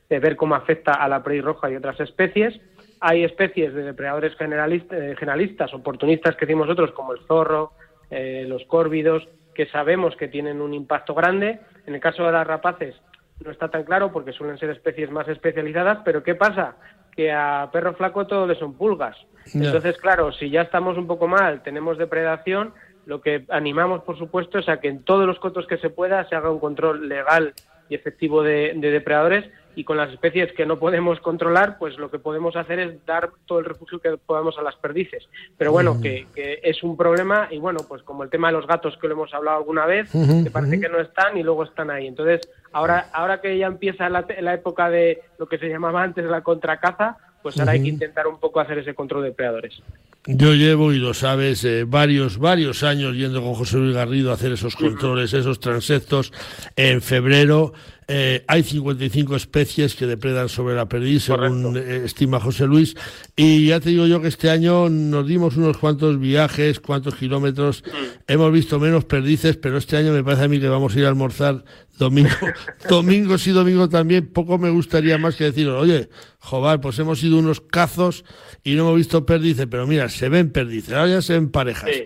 [0.07, 2.61] de ver cómo afecta a la prey roja y otras especies.
[2.99, 7.71] Hay especies de depredadores generalist- eh, generalistas, oportunistas que decimos nosotros, como el zorro,
[8.11, 11.59] eh, los córvidos, que sabemos que tienen un impacto grande.
[11.87, 12.93] En el caso de las rapaces
[13.43, 16.75] no está tan claro porque suelen ser especies más especializadas, pero ¿qué pasa?
[17.15, 19.17] Que a perro flaco todo le son pulgas.
[19.53, 22.73] Entonces, claro, si ya estamos un poco mal, tenemos depredación,
[23.05, 26.27] lo que animamos, por supuesto, es a que en todos los cotos que se pueda
[26.27, 27.53] se haga un control legal
[27.89, 29.45] y efectivo de, de depredadores
[29.75, 33.31] y con las especies que no podemos controlar, pues lo que podemos hacer es dar
[33.45, 35.27] todo el refugio que podamos a las perdices.
[35.57, 38.67] Pero bueno, que, que es un problema y bueno, pues como el tema de los
[38.67, 41.91] gatos que lo hemos hablado alguna vez, que parece que no están y luego están
[41.91, 42.07] ahí.
[42.07, 46.25] Entonces, ahora, ahora que ya empieza la, la época de lo que se llamaba antes
[46.25, 49.81] la contracaza, pues ahora hay que intentar un poco hacer ese control de depredadores.
[50.27, 54.33] Yo llevo, y lo sabes, eh, varios, varios años yendo con José Luis Garrido a
[54.33, 56.33] hacer esos controles, esos transectos.
[56.75, 57.73] En febrero
[58.07, 62.95] eh, hay 55 especies que depredan sobre la perdiz, según eh, estima José Luis.
[63.35, 67.83] Y ya te digo yo que este año nos dimos unos cuantos viajes, cuantos kilómetros.
[68.27, 71.05] Hemos visto menos perdices, pero este año me parece a mí que vamos a ir
[71.05, 71.63] a almorzar
[71.97, 72.29] domingo,
[72.89, 74.27] domingos y domingo también.
[74.27, 76.09] Poco me gustaría más que decir, oye,
[76.39, 78.23] joder, pues hemos ido unos cazos
[78.63, 81.89] y no hemos visto perdices, pero mira, se ven perdices, ahora ya se ven parejas.
[81.91, 82.05] Sí,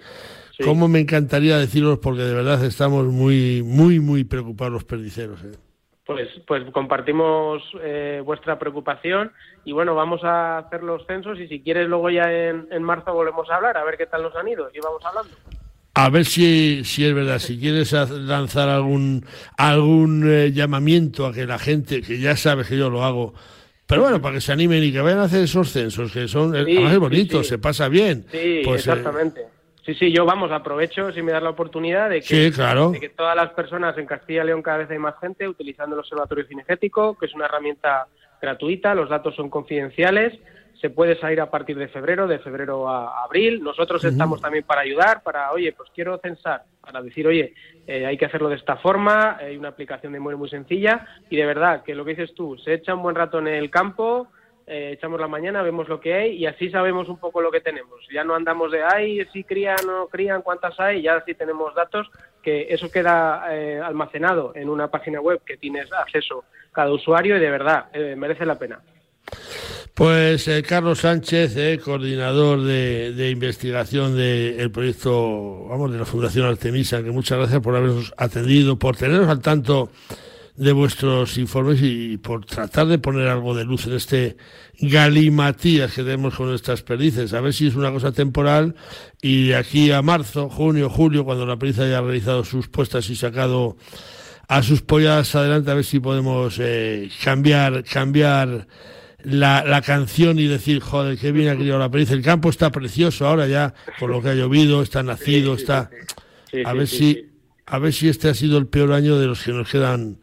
[0.58, 0.64] sí.
[0.64, 5.42] Cómo me encantaría deciros, porque de verdad estamos muy, muy, muy preocupados los perdiceros.
[5.44, 5.58] ¿eh?
[6.06, 9.32] Pues, pues compartimos eh, vuestra preocupación
[9.64, 13.14] y bueno, vamos a hacer los censos y si quieres luego ya en, en marzo
[13.14, 15.36] volvemos a hablar, a ver qué tal nos han ido y vamos hablando.
[15.94, 19.26] A ver si, si es verdad, si quieres lanzar algún,
[19.58, 23.34] algún eh, llamamiento a que la gente, que ya sabes que yo lo hago,
[23.90, 26.56] pero bueno, para que se animen y que vayan a hacer esos censos, que son,
[26.56, 27.50] eh, Sí, además es bonito, sí.
[27.50, 28.24] se pasa bien.
[28.32, 29.42] Sí, Pues, eh, exactamente.
[29.86, 32.92] Sí, sí, yo vamos, aprovecho si me das la oportunidad de que, Sí, claro.
[32.92, 35.96] de que todas las personas en Castilla y León cada vez hay más gente utilizando
[35.96, 38.06] el Observatorio Cinegético, que es una herramienta
[38.40, 40.38] gratuita, los datos son confidenciales,
[40.80, 43.62] se puede salir a partir de febrero, de febrero a abril.
[43.62, 47.54] Nosotros estamos también para ayudar, para, oye, pues quiero censar, para decir, oye,
[47.86, 51.36] eh, hay que hacerlo de esta forma, hay una aplicación de muy, muy sencilla y
[51.36, 54.28] de verdad que lo que dices tú, se echa un buen rato en el campo,
[54.68, 57.60] eh, echamos la mañana, vemos lo que hay y así sabemos un poco lo que
[57.60, 58.08] tenemos.
[58.14, 61.76] Ya no andamos de, ay, si crían o no crían, cuántas hay, ya sí tenemos
[61.76, 62.10] datos,
[62.42, 67.40] que eso queda eh, almacenado en una página web que tienes acceso cada usuario y
[67.40, 68.80] de verdad, eh, merece la pena.
[69.94, 77.04] Pues eh, Carlos Sánchez, eh, coordinador de, investigación del proyecto, vamos, de la Fundación Artemisa,
[77.04, 79.92] que muchas gracias por habernos atendido, por tenernos al tanto
[80.60, 84.36] de vuestros informes y por tratar de poner algo de luz en este
[84.82, 87.34] galimatías que tenemos con estas perdices.
[87.34, 88.76] A ver si es una cosa temporal
[89.22, 93.78] y aquí a marzo, junio, julio, cuando la perdiz haya realizado sus puestas y sacado
[94.50, 98.68] a sus pollas adelante, a ver si podemos eh, cambiar, cambiar
[99.24, 102.12] la, la canción y decir, joder, qué bien ha criado la perdiz.
[102.12, 105.90] El campo está precioso ahora ya, con lo que ha llovido, está nacido, sí, está...
[106.52, 107.14] Sí, a sí, ver sí, si...
[107.14, 107.26] sí.
[107.72, 110.18] A ver si este ha sido el peor año de los que nos quedan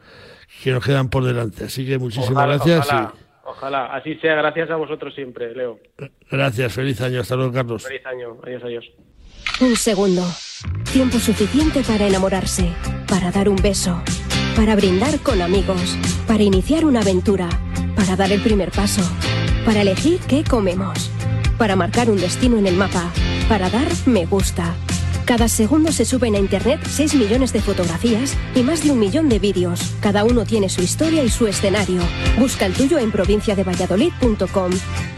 [0.64, 1.62] que nos quedan por delante.
[1.66, 2.86] Así que muchísimas Ojalá, gracias.
[2.88, 4.34] Ojalá, ojalá, así sea.
[4.34, 5.78] Gracias a vosotros siempre, Leo.
[6.28, 7.20] gracias, feliz año.
[7.20, 7.84] Hasta luego, Carlos.
[7.84, 8.36] Feliz año.
[8.44, 8.84] Adiós, adiós.
[9.60, 10.22] Un segundo.
[10.92, 12.68] Tiempo suficiente para enamorarse,
[13.06, 14.02] para dar un beso,
[14.56, 17.48] para brindar con amigos, para iniciar una aventura,
[17.96, 19.02] para dar el primer paso,
[19.64, 21.10] para elegir qué comemos,
[21.58, 23.10] para marcar un destino en el mapa,
[23.48, 24.74] para dar me gusta,
[25.26, 29.28] Cada segundo se suben a Internet 6 millones de fotografías y más de un millón
[29.28, 29.80] de vídeos.
[30.00, 32.00] Cada uno tiene su historia y su escenario.
[32.38, 34.70] Busca el tuyo en provinciadevalladolid.com.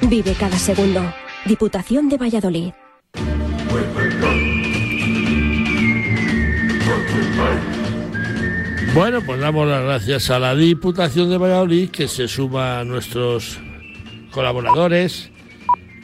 [0.09, 1.13] Vive cada segundo.
[1.45, 2.88] Diputación de Valladolid.
[8.99, 13.61] Bueno, pues damos las gracias a la Diputación de Valladolid que se suma a nuestros
[14.33, 15.31] colaboradores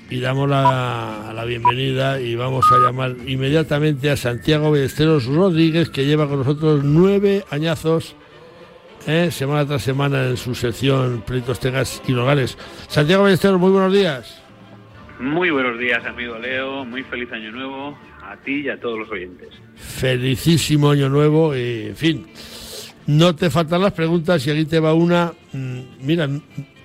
[0.09, 6.07] y damos la, la, bienvenida y vamos a llamar inmediatamente a Santiago Ballesteros Rodríguez que
[6.07, 8.14] lleva con nosotros nueve añazos
[9.09, 12.57] eh, semana tras semana en su sección Pleitos Tegas y Logales.
[12.87, 14.40] Santiago Ballesteros, muy buenos días.
[15.18, 16.85] Muy buenos días, amigo Leo.
[16.85, 19.48] Muy feliz año nuevo a ti y a todos los oyentes.
[19.74, 22.26] Felicísimo año nuevo y, en fin,
[23.06, 25.32] no te faltan las preguntas y aquí te va una.
[25.52, 26.28] Mm, mira,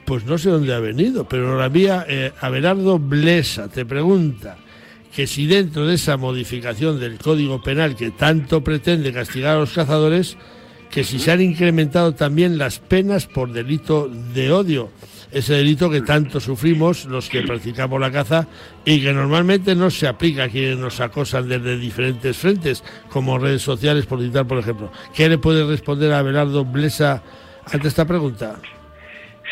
[0.05, 2.32] pues no sé dónde ha venido, pero la vía eh,
[2.99, 4.58] Blesa te pregunta
[5.15, 9.73] que si dentro de esa modificación del Código Penal que tanto pretende castigar a los
[9.73, 10.38] cazadores,
[10.89, 14.89] que si se han incrementado también las penas por delito de odio
[15.32, 18.48] ese delito que tanto sufrimos los que practicamos la caza
[18.84, 23.62] y que normalmente no se aplica a quienes nos acosan desde diferentes frentes, como redes
[23.62, 24.92] sociales, por citar, por ejemplo.
[25.15, 27.22] ¿Qué le puede responder a Abelardo Blesa
[27.72, 28.60] ante esta pregunta?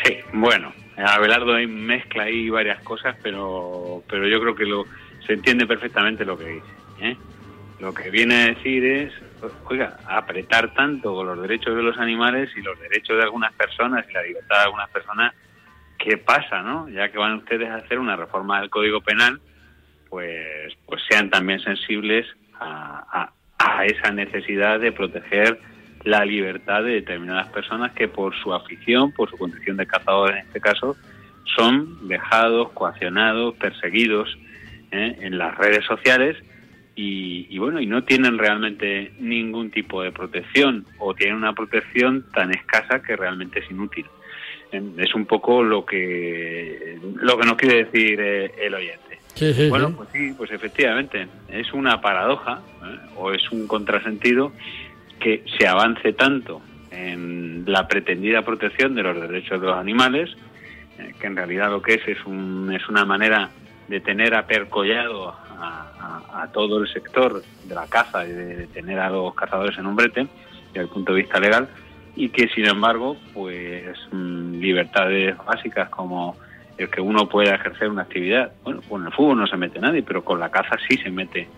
[0.02, 4.84] Sí, bueno, Abelardo mezcla ahí varias cosas, pero, pero yo creo que lo,
[5.26, 6.66] se entiende perfectamente lo que dice.
[7.00, 7.16] ¿eh?
[7.78, 9.12] Lo que viene a decir es,
[9.66, 14.04] oiga, apretar tanto con los derechos de los animales y los derechos de algunas personas
[14.10, 15.34] y la libertad de algunas personas
[15.98, 16.88] qué pasa, ¿no?
[16.88, 19.40] Ya que van ustedes a hacer una reforma del Código Penal,
[20.08, 22.26] pues, pues sean también sensibles
[22.58, 25.60] a, a, esa necesidad de proteger
[26.04, 30.46] la libertad de determinadas personas que por su afición, por su condición de cazadores en
[30.46, 30.96] este caso,
[31.56, 34.36] son dejados, coaccionados, perseguidos
[34.90, 35.16] ¿eh?
[35.20, 36.36] en las redes sociales
[36.96, 42.24] y, y, bueno, y no tienen realmente ningún tipo de protección o tienen una protección
[42.32, 44.06] tan escasa que realmente es inútil
[44.72, 49.68] es un poco lo que lo que nos quiere decir eh, el oyente.
[49.68, 52.98] bueno, pues sí, pues efectivamente, es una paradoja ¿eh?
[53.16, 54.52] o es un contrasentido
[55.20, 60.30] que se avance tanto en la pretendida protección de los derechos de los animales,
[60.98, 63.50] eh, que en realidad lo que es es, un, es una manera
[63.88, 68.98] de tener apercollado a, a, a, todo el sector de la caza y de tener
[68.98, 70.26] a los cazadores en un brete,
[70.68, 71.68] desde el punto de vista legal,
[72.16, 76.36] y que sin embargo pues mm, libertades básicas como
[76.76, 80.02] el que uno pueda ejercer una actividad bueno con el fútbol no se mete nadie
[80.02, 81.48] pero con la caza sí se mete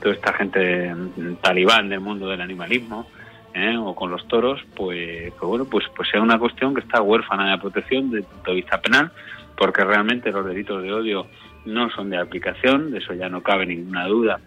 [0.00, 3.06] toda esta gente mm, talibán del mundo del animalismo
[3.54, 3.76] ¿eh?
[3.76, 7.50] o con los toros pues, pues bueno pues pues sea una cuestión que está huérfana
[7.50, 9.12] de protección desde el punto de vista penal
[9.56, 11.26] porque realmente los delitos de odio
[11.64, 14.40] no son de aplicación de eso ya no cabe ninguna duda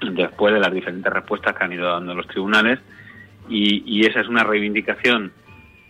[0.00, 2.80] después de las diferentes respuestas que han ido dando los tribunales
[3.48, 5.32] y, esa es una reivindicación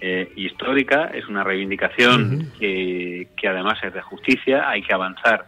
[0.01, 5.47] eh, histórica, es una reivindicación que, además es de justicia, hay que avanzar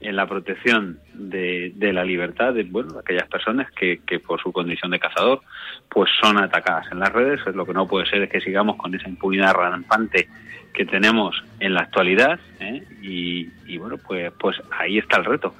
[0.00, 4.98] en la protección de, la libertad de bueno, aquellas personas que, por su condición de
[4.98, 5.40] cazador
[5.88, 7.40] pues son atacadas en las redes.
[7.46, 10.28] Es lo que no puede ser es que sigamos con esa impunidad rampante
[10.74, 12.82] que tenemos en la actualidad ¿eh?
[13.00, 15.54] y, y, bueno pues pues ahí está el reto.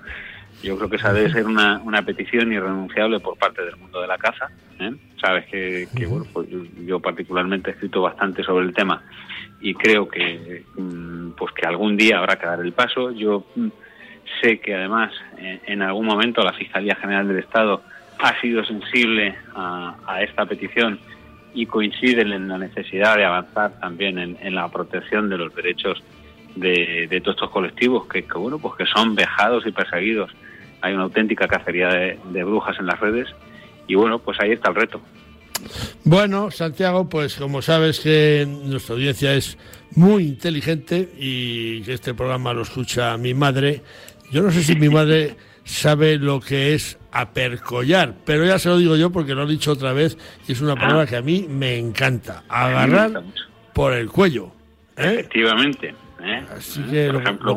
[0.65, 4.07] Yo creo que esa debe ser una, una petición irrenunciable por parte del mundo de
[4.07, 4.49] la caza.
[4.81, 4.93] ¿eh?
[5.21, 6.49] Sabes que, bueno, pues
[6.87, 9.03] yo particularmente he escrito bastante sobre el tema
[9.61, 13.11] y creo que mm, pues que algún día habrá que dar el paso.
[13.13, 13.69] Yo mm,
[14.41, 17.83] sé que además en algún momento la Fiscalía General del Estado
[18.19, 20.99] ha sido sensible a, esta petición
[21.53, 26.03] y coincide en la necesidad de avanzar también en, la protección de los derechos
[26.57, 30.31] de, de, todos estos colectivos que, que, bueno pues que son vejados y perseguidos
[30.85, 33.29] hay una auténtica cacería de, brujas en las redes
[33.89, 35.01] y bueno, pues ahí está el reto.
[36.05, 39.57] Bueno, Santiago, pues como sabes que nuestra audiencia es
[39.97, 43.81] muy inteligente y que este programa lo escucha mi madre.
[44.31, 48.77] Yo no sé si mi madre sabe lo que es apercollar, pero ya se lo
[48.77, 51.47] digo yo porque lo he dicho otra vez y es una palabra que a mí
[51.49, 52.45] me encanta.
[52.49, 53.23] Agarrar
[53.73, 54.53] por el cuello.
[54.99, 55.21] ¿eh?
[55.21, 55.95] Efectivamente.
[56.21, 56.45] ¿eh?
[56.55, 57.57] Así que, Por ejemplo,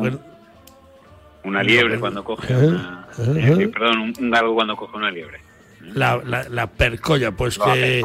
[1.48, 5.40] una liebre cuando coge una, eh, perdón, un, galgo cuando coge una liebre.
[5.94, 6.20] La,
[6.50, 8.02] la, percolla, pues que,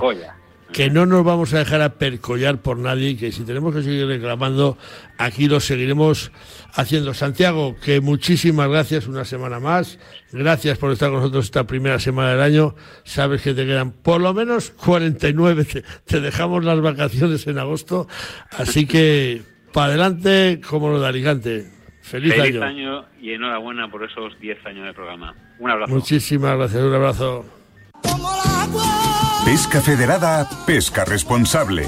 [0.71, 3.83] que no nos vamos a dejar a percollar por nadie y que si tenemos que
[3.83, 4.77] seguir reclamando,
[5.17, 6.31] aquí lo seguiremos
[6.73, 7.13] haciendo.
[7.13, 9.99] Santiago, que muchísimas gracias una semana más.
[10.31, 12.75] Gracias por estar con nosotros esta primera semana del año.
[13.03, 15.65] Sabes que te quedan por lo menos 49.
[15.65, 18.07] Te, te dejamos las vacaciones en agosto.
[18.51, 19.41] Así que
[19.73, 21.72] para adelante como lo de Alicante.
[22.03, 23.05] Feliz, Feliz año.
[23.21, 25.33] y enhorabuena por esos 10 años de programa.
[25.57, 25.93] Un abrazo.
[25.93, 27.45] Muchísimas gracias, un abrazo.
[29.45, 31.87] Pesca Federada, pesca responsable.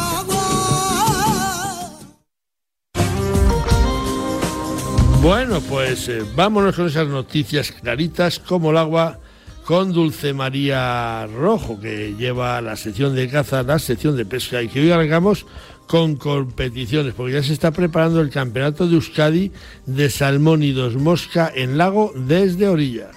[5.21, 9.19] Bueno, pues eh, vámonos con esas noticias claritas como el agua
[9.65, 14.67] con Dulce María Rojo, que lleva la sección de caza, la sección de pesca, y
[14.67, 15.45] que hoy arrancamos
[15.85, 19.51] con competiciones, porque ya se está preparando el campeonato de Euskadi
[19.85, 23.11] de salmónidos mosca en lago desde orilla.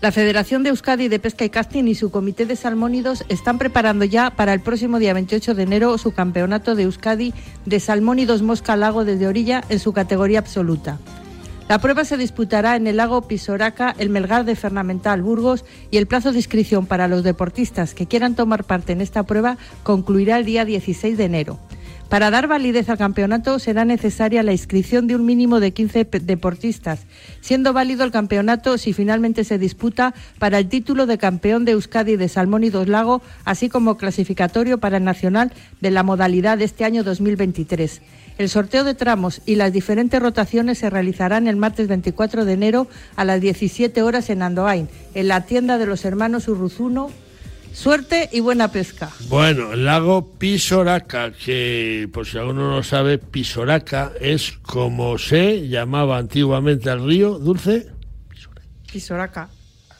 [0.00, 4.06] La Federación de Euskadi de Pesca y Casting y su Comité de Salmónidos están preparando
[4.06, 7.34] ya para el próximo día 28 de enero su campeonato de Euskadi
[7.66, 10.98] de salmónidos mosca lago desde orilla en su categoría absoluta.
[11.70, 16.08] La prueba se disputará en el lago Pisoraca, el Melgar de Fernamental, Burgos, y el
[16.08, 20.44] plazo de inscripción para los deportistas que quieran tomar parte en esta prueba concluirá el
[20.46, 21.60] día 16 de enero.
[22.08, 26.18] Para dar validez al campeonato será necesaria la inscripción de un mínimo de 15 pe-
[26.18, 27.06] deportistas,
[27.40, 32.16] siendo válido el campeonato si finalmente se disputa para el título de campeón de Euskadi
[32.16, 36.64] de Salmón y Dos Lago, así como clasificatorio para el nacional de la modalidad de
[36.64, 38.02] este año 2023.
[38.40, 42.86] El sorteo de tramos y las diferentes rotaciones se realizarán el martes 24 de enero
[43.14, 47.10] a las 17 horas en Andoain, en la tienda de los hermanos Urruzuno.
[47.74, 49.10] Suerte y buena pesca.
[49.28, 55.68] Bueno, el lago Pisoraca, que por si alguno no lo sabe, Pisoraca es como se
[55.68, 57.88] llamaba antiguamente al río Dulce.
[58.90, 59.50] Pisoraca.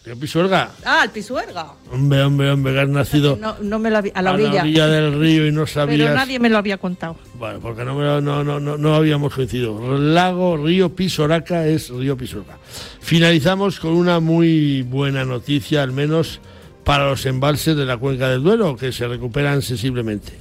[0.05, 0.71] ¿Río Pisuerga?
[0.85, 1.75] Ah, el Pisuerga.
[1.93, 4.53] Hombre, hombre, hombre, que has nacido No, no me lo había- a la a orilla.
[4.55, 5.99] la orilla del río y no sabías.
[6.01, 7.17] Pero nadie me lo había contado.
[7.39, 9.99] Bueno, porque no, me lo- no, no, no, no habíamos coincidido.
[9.99, 12.59] Lago Río Pisoraca es Río Pisoraca.
[13.01, 16.41] Finalizamos con una muy buena noticia, al menos
[16.83, 20.33] para los embalses de la cuenca del Duero, que se recuperan sensiblemente.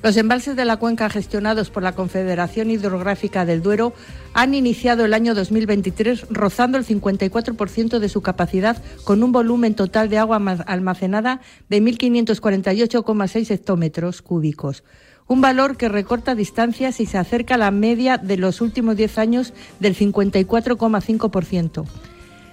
[0.00, 3.92] Los embalses de la cuenca gestionados por la Confederación Hidrográfica del Duero
[4.32, 10.08] han iniciado el año 2023 rozando el 54% de su capacidad con un volumen total
[10.08, 14.84] de agua alma- almacenada de 1.548,6 hectómetros cúbicos.
[15.26, 19.18] Un valor que recorta distancias y se acerca a la media de los últimos 10
[19.18, 21.84] años del 54,5%.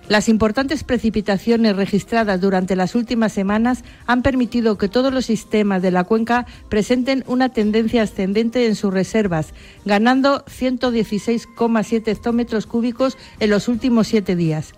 [0.07, 5.89] Las importantes precipitaciones registradas durante las últimas semanas han permitido que todos los sistemas de
[5.89, 13.67] la cuenca presenten una tendencia ascendente en sus reservas, ganando 116,7 hectómetros cúbicos en los
[13.67, 14.73] últimos siete días.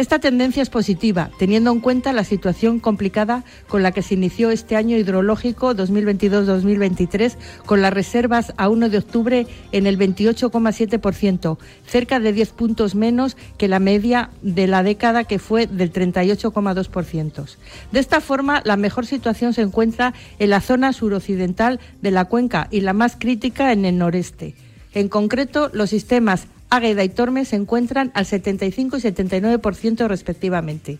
[0.00, 4.50] Esta tendencia es positiva, teniendo en cuenta la situación complicada con la que se inició
[4.50, 7.36] este año hidrológico 2022-2023,
[7.66, 13.36] con las reservas a 1 de octubre en el 28,7%, cerca de 10 puntos menos
[13.58, 17.56] que la media de la década que fue del 38,2%.
[17.92, 22.68] De esta forma, la mejor situación se encuentra en la zona suroccidental de la cuenca
[22.70, 24.54] y la más crítica en el noreste.
[24.94, 30.98] En concreto, los sistemas Águeda y Tormes se encuentran al 75 y 79% respectivamente.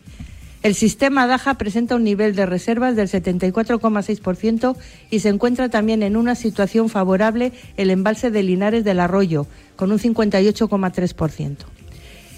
[0.63, 4.77] El sistema Daja presenta un nivel de reservas del 74,6%
[5.11, 9.47] y se encuentra también en una situación favorable el embalse de Linares del Arroyo,
[9.77, 11.57] con un 58,3%.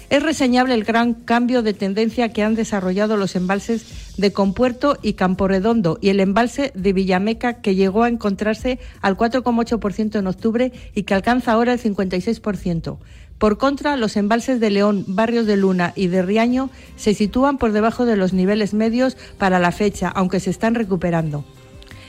[0.09, 5.13] Es reseñable el gran cambio de tendencia que han desarrollado los embalses de Compuerto y
[5.13, 11.03] Camporredondo y el embalse de Villameca que llegó a encontrarse al 4,8% en octubre y
[11.03, 12.97] que alcanza ahora el 56%.
[13.37, 17.73] Por contra, los embalses de León, Barrios de Luna y de Riaño se sitúan por
[17.73, 21.43] debajo de los niveles medios para la fecha, aunque se están recuperando.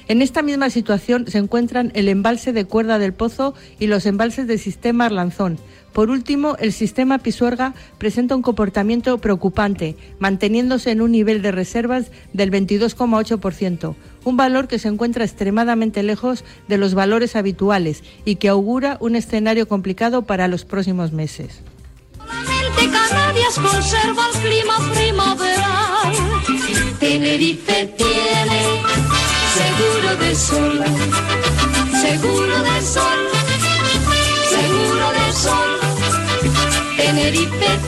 [0.07, 4.47] En esta misma situación se encuentran el embalse de Cuerda del Pozo y los embalses
[4.47, 5.59] del sistema Arlanzón.
[5.95, 12.11] Por último, el sistema Pisuerga presenta un comportamiento preocupante, manteniéndose en un nivel de reservas
[12.33, 13.95] del 22,8%,
[14.25, 19.17] un valor que se encuentra extremadamente lejos de los valores habituales y que augura un
[19.17, 21.61] escenario complicado para los próximos meses.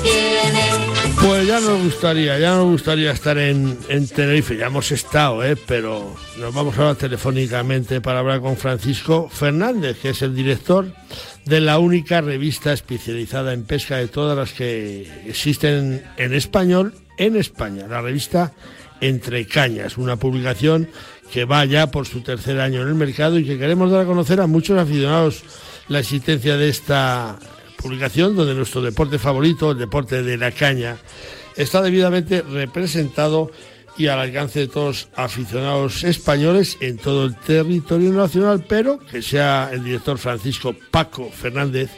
[0.03, 0.86] Tiene
[1.27, 5.57] Pues ya nos gustaría, ya nos gustaría estar en, en Tenerife, ya hemos estado, ¿eh?
[5.67, 10.87] pero nos vamos ahora telefónicamente para hablar con Francisco Fernández, que es el director
[11.45, 17.35] de la única revista especializada en pesca de todas las que existen en español en
[17.35, 18.53] España, la revista
[19.01, 20.89] Entre Cañas, una publicación
[21.33, 24.07] que va ya por su tercer año en el mercado y que queremos dar a
[24.07, 25.43] conocer a muchos aficionados
[25.89, 27.37] la existencia de esta
[27.87, 30.97] publicación donde nuestro deporte favorito, el deporte de la caña,
[31.57, 33.53] está debidamente representado
[33.97, 39.71] y al alcance de todos aficionados españoles en todo el territorio nacional, pero que sea
[39.73, 41.91] el director Francisco Paco Fernández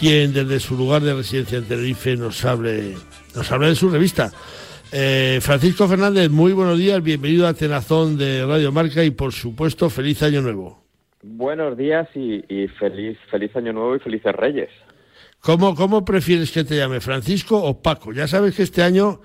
[0.00, 2.94] quien desde su lugar de residencia en Tenerife nos hable,
[3.36, 4.32] nos hable de su revista.
[4.90, 9.90] Eh, Francisco Fernández, muy buenos días, bienvenido a Tenazón de Radio Marca y por supuesto
[9.90, 10.82] feliz año nuevo.
[11.22, 14.70] Buenos días y, y feliz, feliz año nuevo y felices reyes.
[15.44, 18.14] ¿Cómo, ¿Cómo prefieres que te llame, Francisco o Paco?
[18.14, 19.20] Ya sabes que este año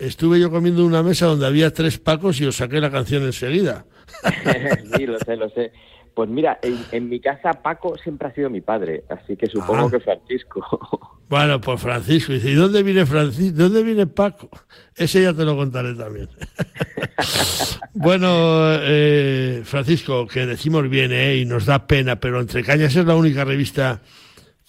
[0.00, 3.22] estuve yo comiendo en una mesa donde había tres Pacos y os saqué la canción
[3.22, 3.84] enseguida.
[4.96, 5.70] sí, lo sé, lo sé.
[6.12, 6.58] Pues mira,
[6.90, 9.90] en, mi casa Paco siempre ha sido mi padre, así que supongo Ah.
[9.90, 10.60] que Francisco.
[11.30, 12.32] Bueno, pues Francisco.
[12.32, 13.56] Dice, ¿y dónde viene Francisco?
[13.56, 14.50] ¿Dónde viene Paco?
[14.96, 16.28] Ese ya te lo contaré también.
[17.94, 18.28] bueno,
[18.82, 21.36] eh, Francisco, que decimos bien, ¿eh?
[21.36, 24.02] y nos da pena, pero Entre Cañas es la única revista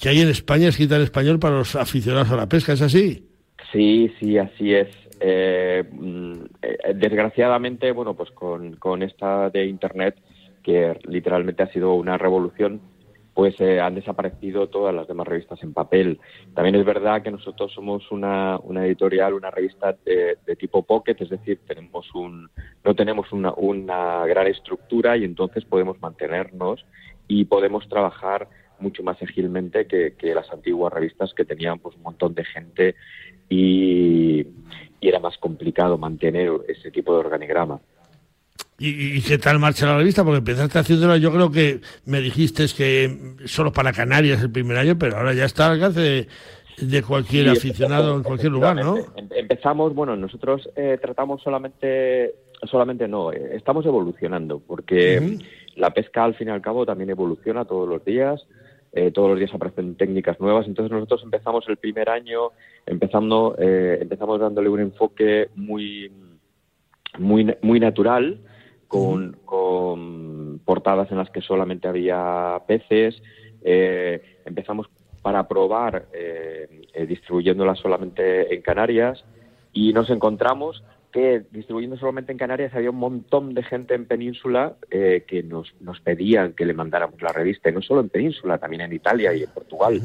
[0.01, 3.29] que hay en España escrita en español para los aficionados a la pesca, ¿es así?
[3.71, 4.87] Sí, sí, así es.
[5.19, 6.33] Eh, mm,
[6.63, 10.15] eh, desgraciadamente, bueno, pues con, con esta de Internet,
[10.63, 12.81] que literalmente ha sido una revolución,
[13.35, 16.19] pues eh, han desaparecido todas las demás revistas en papel.
[16.55, 21.15] También es verdad que nosotros somos una, una editorial, una revista de, de tipo pocket,
[21.19, 22.49] es decir, tenemos un,
[22.83, 26.83] no tenemos una, una gran estructura y entonces podemos mantenernos
[27.27, 28.49] y podemos trabajar
[28.81, 32.95] mucho más ágilmente que, que las antiguas revistas que tenían pues un montón de gente
[33.49, 34.41] y,
[34.99, 37.79] y era más complicado mantener ese tipo de organigrama.
[38.77, 40.23] ¿Y, y qué tal marcha la revista?
[40.23, 44.97] Porque empezaste haciéndola, yo creo que me dijiste que solo para Canarias el primer año,
[44.97, 46.27] pero ahora ya está al alcance de,
[46.79, 48.97] de cualquier Sí, aficionado en cualquier lugar, ¿no?
[48.97, 55.37] Em- Empezamos, bueno, nosotros eh, tratamos solamente, solamente no, eh, estamos evolucionando, porque
[55.75, 58.41] la pesca al fin y al cabo también evoluciona todos los días,
[58.93, 62.49] eh, todos los días aparecen técnicas nuevas, entonces nosotros empezamos el primer año,
[62.85, 66.11] empezando, eh, empezamos dándole un enfoque muy,
[67.17, 68.39] muy, muy natural,
[68.91, 73.21] con, con portadas en las que solamente había peces.
[73.63, 74.87] Eh, empezamos
[75.21, 76.67] para probar eh,
[77.07, 79.23] distribuyéndolas solamente en Canarias.
[79.71, 84.75] Y nos encontramos que distribuyendo solamente en Canarias había un montón de gente en Península
[84.89, 88.57] eh, que nos, nos pedían que le mandáramos la revista, y no solo en Península,
[88.57, 90.01] también en Italia y en Portugal.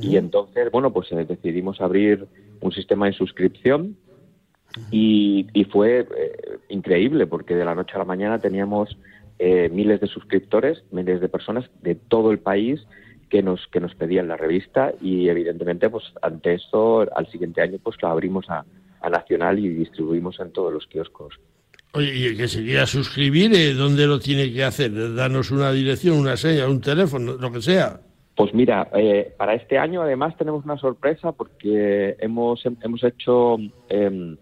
[0.00, 2.26] Y entonces, bueno, pues eh, decidimos abrir
[2.60, 3.96] un sistema de suscripción
[4.90, 8.98] y, y fue eh, increíble porque de la noche a la mañana teníamos
[9.38, 12.86] eh, miles de suscriptores, miles de personas de todo el país
[13.30, 17.78] que nos que nos pedían la revista y evidentemente pues ante esto al siguiente año
[17.82, 18.64] pues la abrimos a,
[19.06, 21.38] a nacional y distribuimos en todos los kioscos.
[21.92, 25.14] Oye, y el que se quiera suscribir, eh, ¿dónde lo tiene que hacer?
[25.14, 28.00] Danos una dirección, una seña, un teléfono, lo que sea.
[28.36, 33.56] Pues mira, eh, para este año además tenemos una sorpresa porque hemos, hemos hecho
[33.88, 34.36] eh,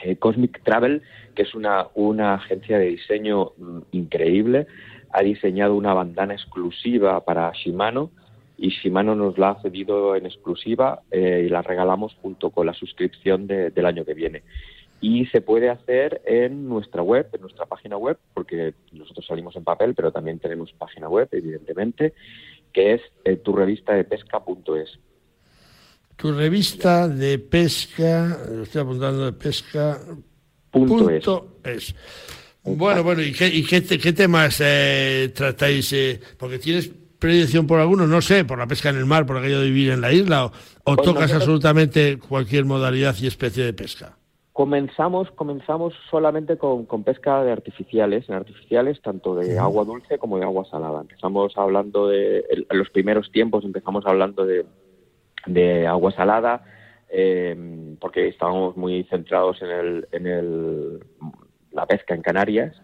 [0.00, 1.02] eh, Cosmic Travel,
[1.34, 4.66] que es una, una agencia de diseño mm, increíble,
[5.12, 8.10] ha diseñado una bandana exclusiva para Shimano
[8.58, 12.74] y Shimano nos la ha cedido en exclusiva eh, y la regalamos junto con la
[12.74, 14.42] suscripción de- del año que viene.
[15.00, 19.62] Y se puede hacer en nuestra web, en nuestra página web, porque nosotros salimos en
[19.62, 22.14] papel, pero también tenemos página web, evidentemente,
[22.72, 24.98] que es eh, turrevistadepesca.es.
[26.16, 30.00] Tu revista de pesca, lo estoy apuntando de pesca.
[30.70, 31.24] Punto es.
[31.64, 31.94] es.
[32.64, 35.92] Bueno, bueno, ¿y qué, y qué, qué temas eh, tratáis?
[35.92, 36.20] eh?
[36.36, 39.60] porque tienes predilección por algunos, no sé, por la pesca en el mar, por aquello
[39.60, 43.64] de vivir en la isla, o, o Pues tocas nosotros- absolutamente cualquier modalidad y especie
[43.64, 44.14] de pesca.
[44.52, 50.36] Comenzamos, comenzamos solamente con, con pesca de artificiales, en artificiales tanto de agua dulce como
[50.38, 51.00] de agua salada.
[51.00, 54.66] Empezamos hablando de, en los primeros tiempos empezamos hablando de,
[55.46, 56.64] de agua salada,
[57.08, 57.56] eh,
[58.00, 60.98] porque estábamos muy centrados en el, en el,
[61.70, 62.74] la pesca en Canarias,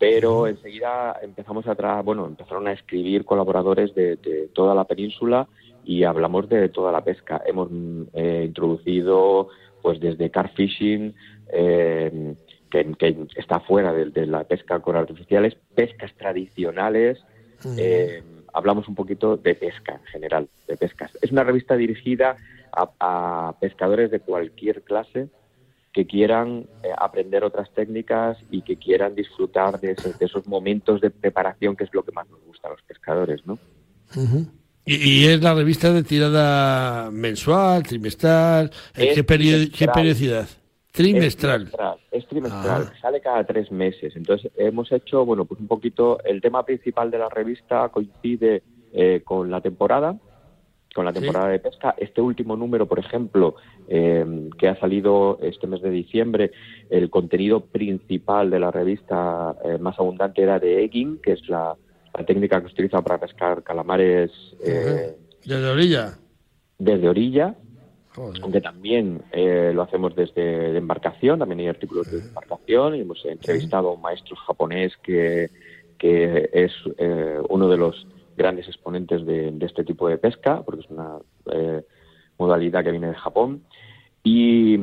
[0.00, 5.46] pero enseguida empezamos a tra bueno, empezaron a escribir colaboradores de, de toda la península
[5.84, 7.42] y hablamos de toda la pesca.
[7.44, 7.68] Hemos
[8.14, 9.48] eh, introducido
[9.82, 11.14] pues desde car fishing,
[11.52, 12.34] eh,
[12.70, 17.22] que, que está fuera de, de la pesca con artificiales, pescas tradicionales,
[17.76, 18.22] eh,
[18.54, 21.10] hablamos un poquito de pesca en general, de pescas.
[21.20, 22.36] Es una revista dirigida
[22.72, 25.28] a, a pescadores de cualquier clase
[25.92, 31.00] que quieran eh, aprender otras técnicas y que quieran disfrutar de esos, de esos momentos
[31.00, 33.58] de preparación, que es lo que más nos gusta a los pescadores, ¿no?
[34.84, 40.48] Y, y es la revista de tirada mensual, trimestral, ¿en Es qué, periodicidad?
[40.92, 41.62] Trimestral.
[41.62, 42.98] Es trimestral, es trimestral, Ah.
[43.00, 44.14] sale cada tres meses.
[44.16, 48.62] Entonces hemos hecho, bueno, pues un poquito, el tema principal de la revista coincide
[48.92, 50.16] eh, con la temporada,
[50.94, 51.94] con la temporada de pesca.
[51.96, 53.56] Este último número, por ejemplo,
[53.88, 56.52] eh, que ha salido este mes de diciembre,
[56.88, 61.76] el contenido principal de la revista eh, más abundante era de egging, que es la,
[62.26, 64.30] técnica que se utiliza para pescar calamares.
[65.44, 66.18] ¿Desde orilla?
[66.76, 67.54] Desde orilla,
[68.42, 73.92] aunque también lo hacemos desde embarcación, también hay artículos de embarcación y hemos entrevistado a
[73.92, 75.50] un maestro japonés que,
[75.98, 76.72] que es
[77.48, 78.06] uno de los
[78.40, 81.18] grandes exponentes de, este tipo de pesca, porque es una
[81.52, 81.82] eh,
[82.38, 83.64] modalidad que viene de Japón.
[84.22, 84.76] Y,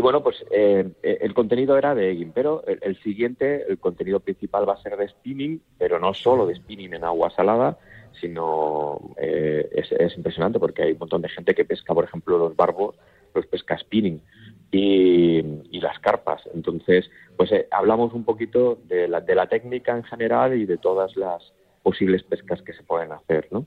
[0.00, 4.74] bueno, pues eh, el contenido era de egging, pero el, siguiente, el contenido principal va
[4.74, 7.78] a ser de spinning, pero no solo de spinning en agua salada,
[8.20, 12.56] sino eh, es, impresionante porque hay un montón de gente que pesca, por ejemplo, los
[12.56, 12.96] barbos,
[13.34, 14.22] los pesca spinning
[14.70, 16.42] y, las carpas.
[16.54, 21.16] Entonces, pues hablamos un poquito de la, de la técnica en general y de todas
[21.16, 21.52] las
[21.82, 23.66] posibles pescas que se pueden hacer, ¿no?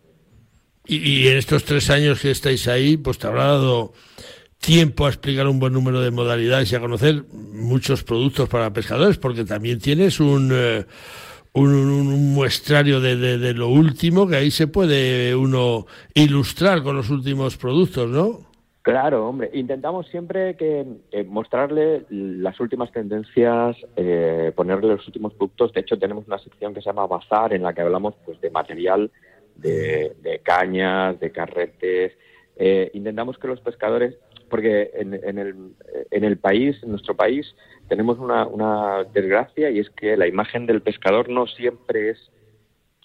[0.87, 3.93] Y, en estos tres años que estáis ahí, pues te habrá dado
[4.59, 9.17] tiempo a explicar un buen número de modalidades y a conocer muchos productos para pescadores,
[9.17, 10.85] porque también tienes un, eh,
[11.53, 17.57] un, muestrario de, de, lo último que ahí se puede uno ilustrar con los últimos
[17.57, 18.54] productos, ¿no?
[18.85, 20.85] Claro, hombre, intentamos siempre que
[21.25, 25.73] mostrarle las últimas tendencias, eh, ponerle los últimos productos.
[25.73, 28.51] De hecho, tenemos una sección que se llama Bazar en la que hablamos pues de
[28.51, 29.09] material,
[29.55, 32.13] de, cañas, de carretes.
[32.57, 34.19] Eh, intentamos que los pescadores,
[34.51, 35.73] porque en, el,
[36.11, 37.55] en el país, en nuestro país,
[37.87, 42.31] tenemos una, una desgracia y es que la imagen del pescador no siempre es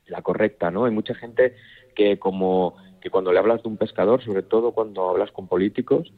[0.04, 0.84] la correcta, ¿no?
[0.84, 1.54] Hay mucha gente
[1.94, 6.12] que como que cuando le hablas de un pescador, sobre todo cuando hablas con políticos,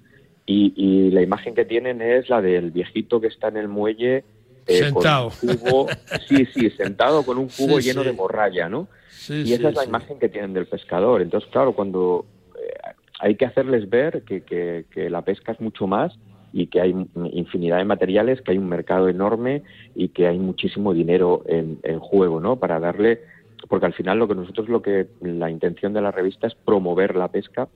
[0.45, 4.25] y, la imagen que tienen es la del viejito que está en el muelle
[4.67, 5.31] eh, sentado.
[5.41, 5.87] cubo,
[6.29, 8.89] sí, sí, sentado con un cubo lleno de morralla, ¿no?
[9.29, 11.23] y esa es la imagen que tienen del pescador.
[11.23, 12.27] Entonces, claro, cuando
[12.57, 16.13] eh, hay que hacerles ver que, que, la pesca es mucho más
[16.53, 16.95] y que hay
[17.33, 19.63] infinidad de materiales, que hay un mercado enorme
[19.95, 22.57] y que hay muchísimo dinero en, en juego, ¿no?
[22.57, 23.21] Para darle
[23.69, 27.17] porque al final lo que nosotros lo que la intención de la revista es promover
[27.17, 27.69] la pesca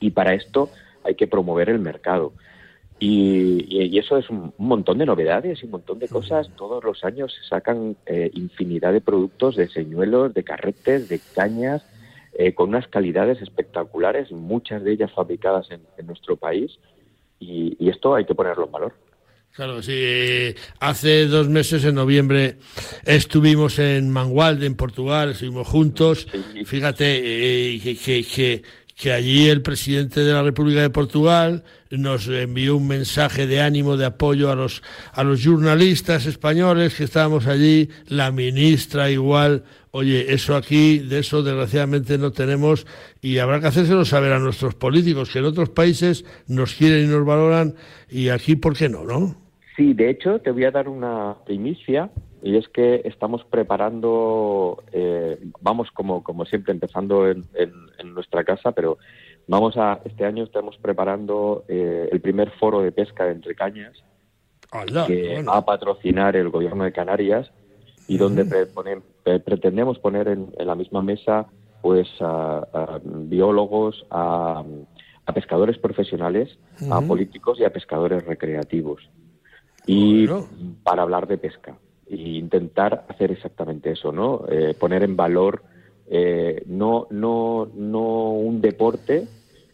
[0.00, 0.70] y para esto
[1.04, 2.32] hay que promover el mercado.
[2.98, 6.50] Y, eso es un, montón de novedades y un montón de cosas.
[6.56, 11.84] Todos los años se sacan eh, infinidad de productos, de señuelos, de carretes, de cañas,
[12.32, 16.78] eh, con unas calidades espectaculares, muchas de ellas fabricadas en, nuestro país.
[17.38, 19.05] y, esto hay que ponerlo en valor.
[19.56, 20.54] Claro, sí.
[20.80, 22.58] Hace dos meses, en noviembre,
[23.06, 26.28] estuvimos en Mangualde, en Portugal, estuvimos juntos.
[26.66, 28.62] Fíjate eh, que, que,
[28.94, 33.96] que, allí el presidente de la República de Portugal nos envió un mensaje de ánimo,
[33.96, 34.82] de apoyo a los,
[35.12, 39.64] a los jornalistas españoles que estábamos allí, la ministra igual.
[39.90, 42.86] Oye, eso aquí, de eso desgraciadamente no tenemos
[43.22, 47.08] y habrá que hacérselo saber a nuestros políticos, que en otros países nos quieren y
[47.08, 47.74] nos valoran
[48.10, 49.45] y aquí, ¿por qué no, no?
[49.76, 52.10] Sí, de hecho, te voy a dar una primicia
[52.42, 57.44] y es que estamos preparando, eh, vamos como, como siempre empezando en,
[58.14, 58.96] nuestra casa, pero
[59.46, 63.92] vamos a, este año estamos preparando eh, el primer foro de pesca de Entre Cañas
[65.06, 67.50] que va a patrocinar el gobierno de Canarias
[68.08, 68.46] y donde
[69.44, 71.46] pretendemos poner en, la misma mesa
[71.82, 74.64] pues a, biólogos, a,
[75.34, 76.58] pescadores profesionales,
[76.90, 79.02] a políticos y a pescadores recreativos
[79.86, 80.26] y
[80.82, 81.78] para hablar de pesca
[82.08, 84.44] e intentar hacer exactamente eso, ¿no?
[84.48, 85.62] Eh, poner en valor
[86.08, 89.26] eh, no, no, no un deporte,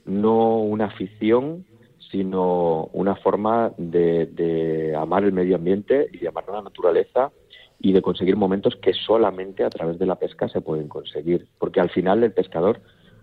[0.06, 1.64] no una afición,
[2.10, 7.32] sino una forma de, de, amar el medio ambiente y de amar la naturaleza
[7.78, 11.46] y de conseguir momentos que solamente a través de la pesca se pueden conseguir.
[11.58, 12.80] Porque al final el pescador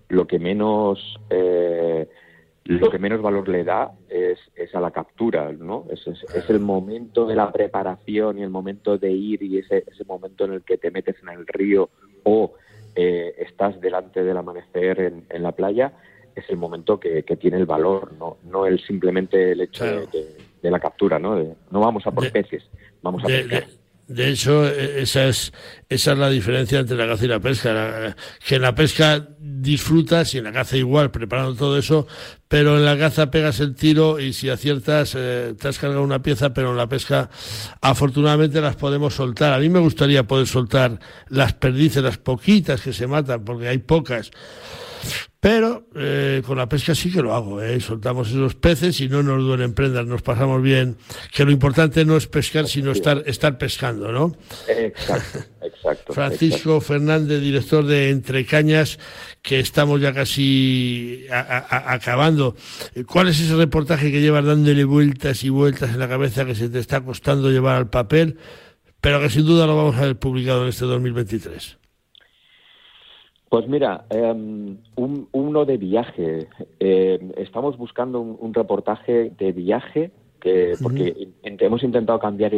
[0.07, 2.09] lo que menos eh,
[2.65, 5.85] lo que menos valor le da es, es a la captura, ¿no?
[5.89, 10.05] Es, es, el momento de la preparación y el momento de ir y ese, ese
[10.05, 11.89] momento en el que te metes en el río
[12.23, 12.53] o
[12.95, 15.93] eh, estás delante del amanecer en, en, la playa,
[16.35, 20.69] es el momento que, que, tiene el valor, no, no el simplemente el hecho de,
[20.69, 21.35] la captura, ¿no?
[21.71, 22.63] no vamos a por peces,
[23.01, 23.63] vamos a pescar.
[24.09, 25.53] De hecho, e, esa es,
[25.87, 28.15] esa es la diferencia entre la caza y la pesca.
[28.43, 32.07] que en la pesca disfrutas y en la caza igual, preparando todo eso,
[32.47, 36.23] pero en la caza pegas el tiro y si aciertas, eh, te has cargado una
[36.23, 37.29] pieza, pero en la pesca
[37.81, 39.53] afortunadamente las podemos soltar.
[39.53, 43.77] A mí me gustaría poder soltar las perdices, las poquitas que se matan, porque hay
[43.77, 44.31] pocas
[45.41, 47.79] Pero eh, con la pesca sí que lo hago, ¿eh?
[47.79, 50.97] soltamos esos peces y no nos duelen prendas, nos pasamos bien.
[51.33, 54.35] Que lo importante no es pescar, sino estar, estar pescando, ¿no?
[54.67, 56.13] Exacto, exacto.
[56.13, 58.99] Francisco Fernández, director de Entre Cañas,
[59.41, 62.57] que estamos ya casi acabando.
[63.07, 66.67] ¿Cuál es ese reportaje que llevas dándole vueltas y vueltas en la cabeza que se
[66.67, 68.37] te está costando llevar al papel,
[68.99, 71.79] pero que sin duda lo vamos a ver publicado en este 2023?
[73.49, 76.47] Pues mira, em, uno de viaje.
[76.79, 82.51] Em, estamos buscando un, reportaje de viaje que, porque hemos intentado cambiar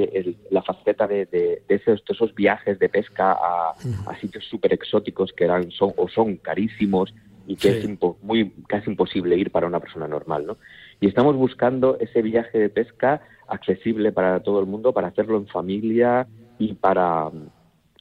[0.50, 3.74] la faceta de, esos, viajes de pesca a,
[4.20, 7.14] sitios súper exóticos que eran son o son carísimos
[7.48, 7.90] y que es
[8.22, 10.58] muy casi imposible ir para una persona normal, ¿no?
[11.00, 15.48] Y estamos buscando ese viaje de pesca accesible para todo el mundo, para hacerlo en
[15.48, 16.28] familia
[16.60, 17.32] y para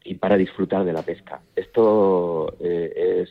[0.05, 1.41] y para disfrutar de la pesca.
[1.55, 3.31] Esto eh, es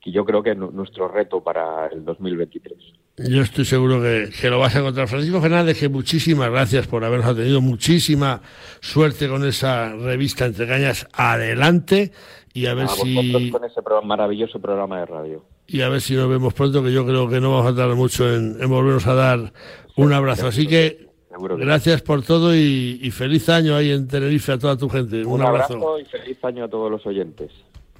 [0.00, 2.76] que yo creo que es nuestro reto para el 2023.
[3.18, 5.08] Yo estoy seguro que, lo vas a encontrar.
[5.08, 8.40] Francisco Fernández, que muchísimas gracias por habernos tenido muchísima
[8.80, 11.08] suerte con esa revista Entre Cañas.
[11.12, 12.12] Adelante
[12.54, 13.50] y a ver si...
[13.50, 15.44] Con ese maravilloso programa de radio.
[15.66, 17.96] Y a ver si nos vemos pronto, que yo creo que no vamos a tardar
[17.96, 19.52] mucho en, en volvernos a dar
[19.96, 20.46] un abrazo.
[20.46, 21.07] Así que
[21.40, 25.24] Gracias por todo y, feliz año ahí en Tenerife a toda tu gente.
[25.24, 25.98] Un, abrazo.
[25.98, 27.50] y feliz año a todos los oyentes.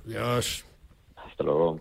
[0.07, 0.65] Adiós.
[1.17, 1.81] Hasta luego.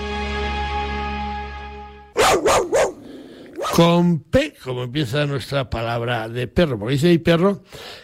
[3.73, 7.63] Con P, como empieza nuestra palabra de perro, porque dice mi perro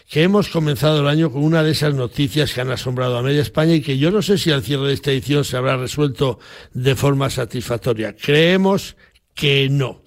[0.10, 3.42] que hemos comenzado el año con una de esas noticias que han asombrado a media
[3.42, 6.40] España y que yo no sé si al cierre de esta edición se habrá resuelto
[6.74, 8.16] de forma satisfactoria.
[8.16, 8.96] Creemos
[9.34, 10.02] que no.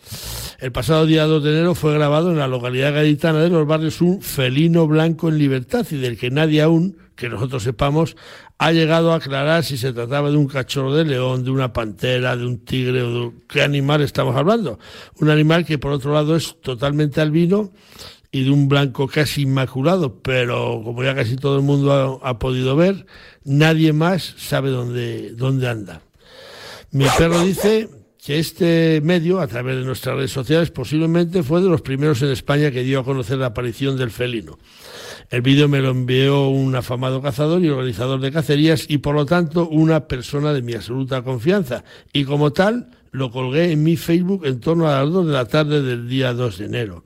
[0.61, 4.03] El pasado día 2 de enero fue grabado en la localidad gaditana de los barrios
[4.03, 8.15] un felino blanco en libertad y del que nadie aún, que nosotros sepamos,
[8.59, 12.37] ha llegado a aclarar si se trataba de un cachorro de león, de una pantera,
[12.37, 14.79] de un tigre o de qué animal estamos hablando.
[15.19, 17.73] Un animal que por otro lado es totalmente albino
[18.31, 22.77] y de un blanco casi inmaculado, pero como ya casi todo el mundo ha, podido
[22.77, 23.07] ver,
[23.45, 26.03] nadie más sabe dónde, dónde anda.
[26.91, 27.89] Mi perro dice
[28.25, 32.31] que este medio, a través de nuestras redes sociales, posiblemente fue de los primeros en
[32.31, 34.59] España que dio a conocer la aparición del felino.
[35.31, 39.25] El vídeo me lo envió un afamado cazador y organizador de cacerías y por lo
[39.25, 41.85] tanto una persona de mi absoluta confianza.
[42.13, 45.45] Y como tal, lo colgué en mi Facebook en torno a las 2 de la
[45.47, 47.05] tarde del día 2 de enero.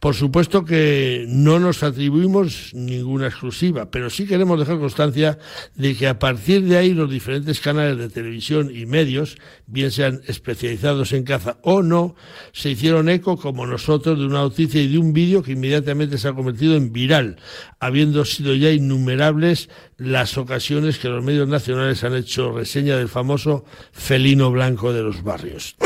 [0.00, 5.38] Por supuesto que no nos atribuimos ninguna exclusiva, pero sí queremos dejar constancia
[5.74, 9.36] de que a partir de ahí los diferentes canales de televisión y medios,
[9.66, 12.16] bien sean especializados en caza o no,
[12.52, 16.28] se hicieron eco como nosotros de una noticia y de un vídeo que inmediatamente se
[16.28, 17.36] ha convertido en viral,
[17.78, 19.68] habiendo sido ya innumerables
[19.98, 25.22] las ocasiones que los medios nacionales han hecho reseña del famoso felino blanco de los
[25.22, 25.76] barrios.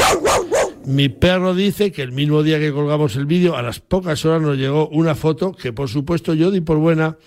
[0.85, 4.43] Mi perro dice que el mismo día que colgamos el vídeo, a las pocas horas
[4.43, 7.19] nos llegó una foto que por supuesto yo di por buena,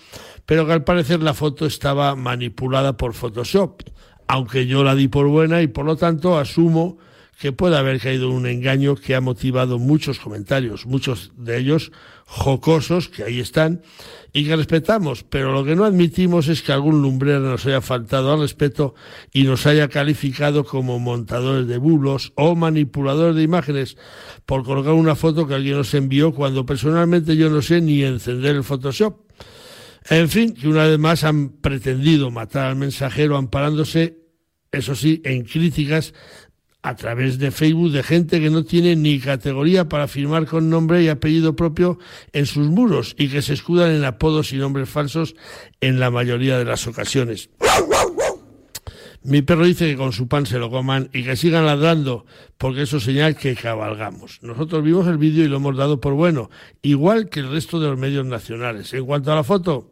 [0.44, 3.82] pero que al parecer la foto estaba manipulada por Photoshop,
[4.26, 6.98] aunque yo la di por buena y por lo tanto asumo
[7.38, 11.92] que puede haber caído un engaño que ha motivado muchos comentarios, muchos de ellos
[12.26, 13.82] jocosos, que ahí están,
[14.36, 18.32] y que respetamos, pero lo que no admitimos es que algún lumbrero nos haya faltado
[18.32, 18.96] al respeto
[19.32, 23.96] y nos haya calificado como montadores de bulos o manipuladores de imágenes
[24.44, 28.56] por colocar una foto que alguien nos envió cuando personalmente yo no sé ni encender
[28.56, 29.20] el Photoshop.
[30.10, 34.18] En fin, que una vez más han pretendido matar al mensajero amparándose,
[34.72, 36.12] eso sí, en críticas
[36.84, 41.02] a través de Facebook de gente que no tiene ni categoría para firmar con nombre
[41.02, 41.98] y apellido propio
[42.34, 45.34] en sus muros y que se escudan en apodos y nombres falsos
[45.80, 47.48] en la mayoría de las ocasiones.
[49.22, 52.26] Mi perro dice que con su pan se lo coman y que sigan ladrando,
[52.58, 54.40] porque eso señala que cabalgamos.
[54.42, 56.50] Nosotros vimos el vídeo y lo hemos dado por bueno,
[56.82, 58.92] igual que el resto de los medios nacionales.
[58.92, 59.90] En cuanto a la foto,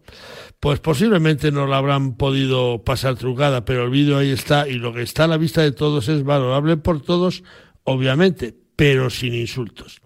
[0.63, 4.93] pues posiblemente no la habrán podido pasar trucada, pero el vídeo ahí está y lo
[4.93, 7.43] que está a la vista de todos es valorable por todos,
[7.83, 10.03] obviamente, pero sin insultos.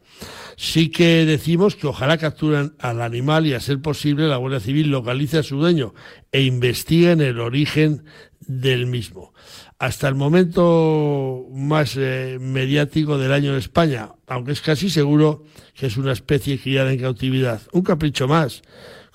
[0.57, 4.91] Sí que decimos que ojalá capturen al animal y a ser posible la Guardia Civil
[4.91, 5.93] localice a su dueño
[6.33, 8.05] e investiguen el origen
[8.41, 9.35] del mismo.
[9.79, 15.45] Hasta el momento más eh, mediático del año en España, aunque es casi seguro
[15.75, 17.61] que es una especie criada en cautividad.
[17.73, 18.63] Un capricho más,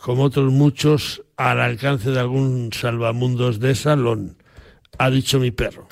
[0.02, 4.38] como otros muchos, al alcance de algún salvamundos de salón,
[4.98, 5.88] ha dicho mi perro.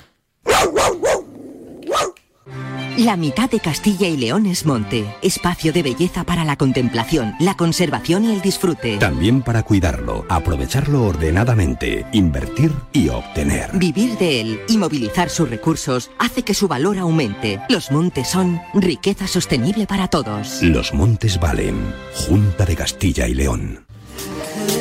[2.98, 7.56] La mitad de Castilla y León es monte, espacio de belleza para la contemplación, la
[7.56, 8.98] conservación y el disfrute.
[8.98, 13.70] También para cuidarlo, aprovecharlo ordenadamente, invertir y obtener.
[13.72, 17.62] Vivir de él y movilizar sus recursos hace que su valor aumente.
[17.70, 20.62] Los montes son riqueza sostenible para todos.
[20.62, 21.94] Los montes valen.
[22.12, 23.89] Junta de Castilla y León.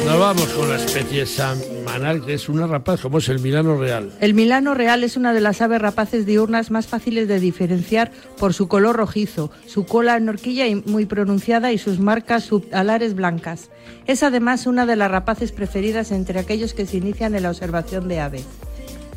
[0.05, 4.11] Nos vamos con la especie semanal, que es una rapaz, como es el Milano Real.
[4.19, 8.53] El Milano Real es una de las aves rapaces diurnas más fáciles de diferenciar por
[8.53, 13.69] su color rojizo, su cola en horquilla y muy pronunciada y sus marcas subalares blancas.
[14.05, 18.07] Es además una de las rapaces preferidas entre aquellos que se inician en la observación
[18.07, 18.45] de aves.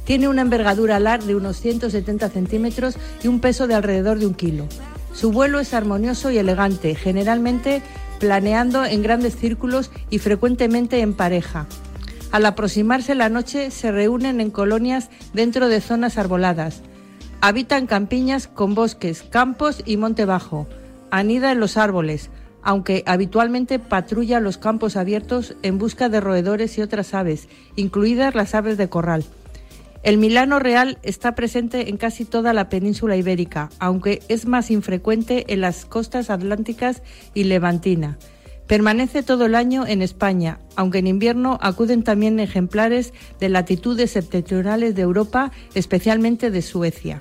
[0.05, 4.35] Tiene una envergadura alar de unos 170 centímetros y un peso de alrededor de un
[4.35, 4.67] kilo.
[5.13, 7.83] Su vuelo es armonioso y elegante, generalmente
[8.23, 11.67] planeando en grandes círculos y frecuentemente en pareja.
[12.31, 16.83] Al aproximarse la noche se reúnen en colonias dentro de zonas arboladas.
[17.41, 20.69] Habitan campiñas con bosques, campos y monte bajo.
[21.11, 22.31] Anida en los árboles,
[22.63, 28.55] aunque habitualmente patrulla los campos abiertos en busca de roedores y otras aves, incluidas las
[28.55, 29.25] aves de corral.
[30.03, 35.45] El milano real está presente en casi toda la península ibérica, aunque es más infrecuente
[35.53, 37.03] en las costas atlánticas
[37.35, 38.19] y levantina.
[38.67, 44.97] Permanece todo el año en España, aunque en invierno acuden también ejemplares de latitudes septentrionales
[44.97, 47.21] de Europa, especialmente de Suecia.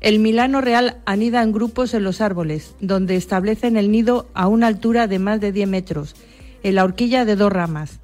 [0.00, 4.66] El milano real anida en grupos en los árboles, donde establecen el nido a una
[4.66, 6.14] altura de más de 10 metros,
[6.62, 8.00] en la horquilla de dos ramas.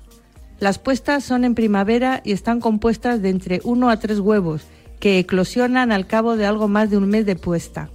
[0.62, 4.62] Las puestas son en primavera y están compuestas de entre uno a tres huevos,
[5.00, 7.90] que eclosionan al cabo de algo más de un mes de puesta.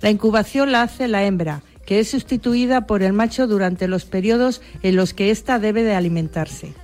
[0.00, 4.62] La incubación la hace la hembra, que es sustituida por el macho durante los periodos
[4.82, 6.74] en los que ésta debe de alimentarse.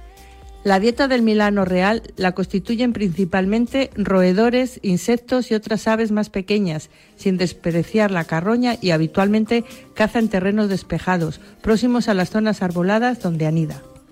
[0.62, 6.90] La dieta del milano real la constituyen principalmente roedores, insectos y otras aves más pequeñas,
[7.16, 9.64] sin despreciar la carroña y habitualmente
[9.94, 13.82] caza en terrenos despejados, próximos a las zonas arboladas donde anida.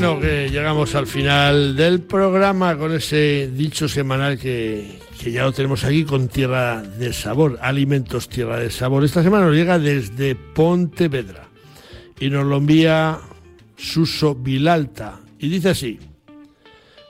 [0.00, 5.52] Bueno, que llegamos al final del programa con ese dicho semanal que, que, ya lo
[5.52, 9.04] tenemos aquí con Tierra de Sabor, Alimentos Tierra de Sabor.
[9.04, 11.50] Esta semana nos llega desde Pontevedra
[12.18, 13.18] y nos lo envía
[13.76, 16.00] Suso Vilalta y dice así.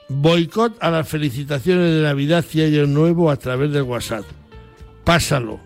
[0.09, 4.25] Boicot a las felicitaciones de Navidad y Año Nuevo a través del WhatsApp.
[5.05, 5.61] Pásalo.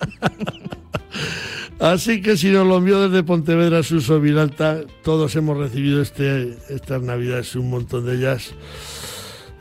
[1.80, 7.00] Así que si nos lo envió desde Pontevedra, Suso Vilalta, todos hemos recibido este, estas
[7.00, 8.52] navidades, un montón de ellas.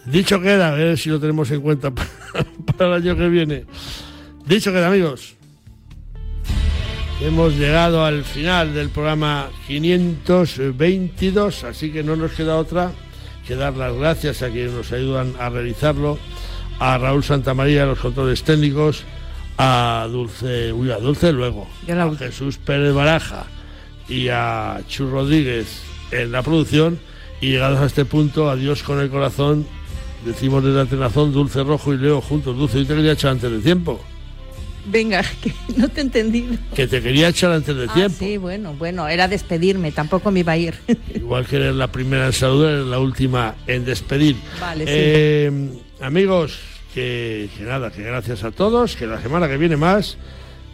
[0.05, 1.91] Dicho queda, a ver si lo tenemos en cuenta
[2.77, 3.65] para, el año que viene.
[4.45, 5.35] Dicho queda, amigos.
[7.21, 12.91] Hemos llegado al final del programa 522, así que no nos queda otra
[13.47, 16.19] que dar las gracias a quienes nos ayudan a realizarlo,
[16.79, 19.05] a Raúl Santamaría, los controles técnicos,
[19.61, 23.45] a Dulce, uy, a Dulce luego, a Jesús Pérez Baraja
[24.07, 25.81] y a Chu Rodríguez
[26.11, 26.97] en la producción.
[27.41, 29.67] Y llegados a este punto, adiós con el corazón,
[30.25, 32.57] decimos desde Atenazón, Dulce Rojo y Leo juntos.
[32.57, 34.01] Dulce, yo te quería echar antes de tiempo.
[34.85, 36.55] Venga, que no te he entendido.
[36.73, 38.15] Que te quería echar antes de ah, tiempo.
[38.17, 40.75] Sí, bueno, bueno, era despedirme, tampoco me iba a ir.
[41.13, 44.37] Igual que eres la primera en saludar, eres la última en despedir.
[44.61, 44.91] Vale, sí.
[44.93, 46.59] Eh, amigos,
[46.93, 50.17] que, que, nada, que gracias a todos, que la semana que viene más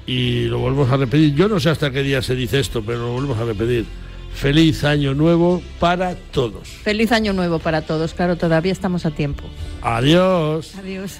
[0.05, 1.33] y lo volvemos a repetir.
[1.35, 3.85] Yo no sé hasta qué día se dice esto, pero lo volvemos a repetir.
[4.33, 6.67] Feliz año nuevo para todos.
[6.67, 9.43] Feliz año nuevo para todos, claro, todavía estamos a tiempo.
[9.81, 10.75] Adiós.
[10.75, 11.19] Adiós.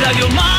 [0.00, 0.52] Radio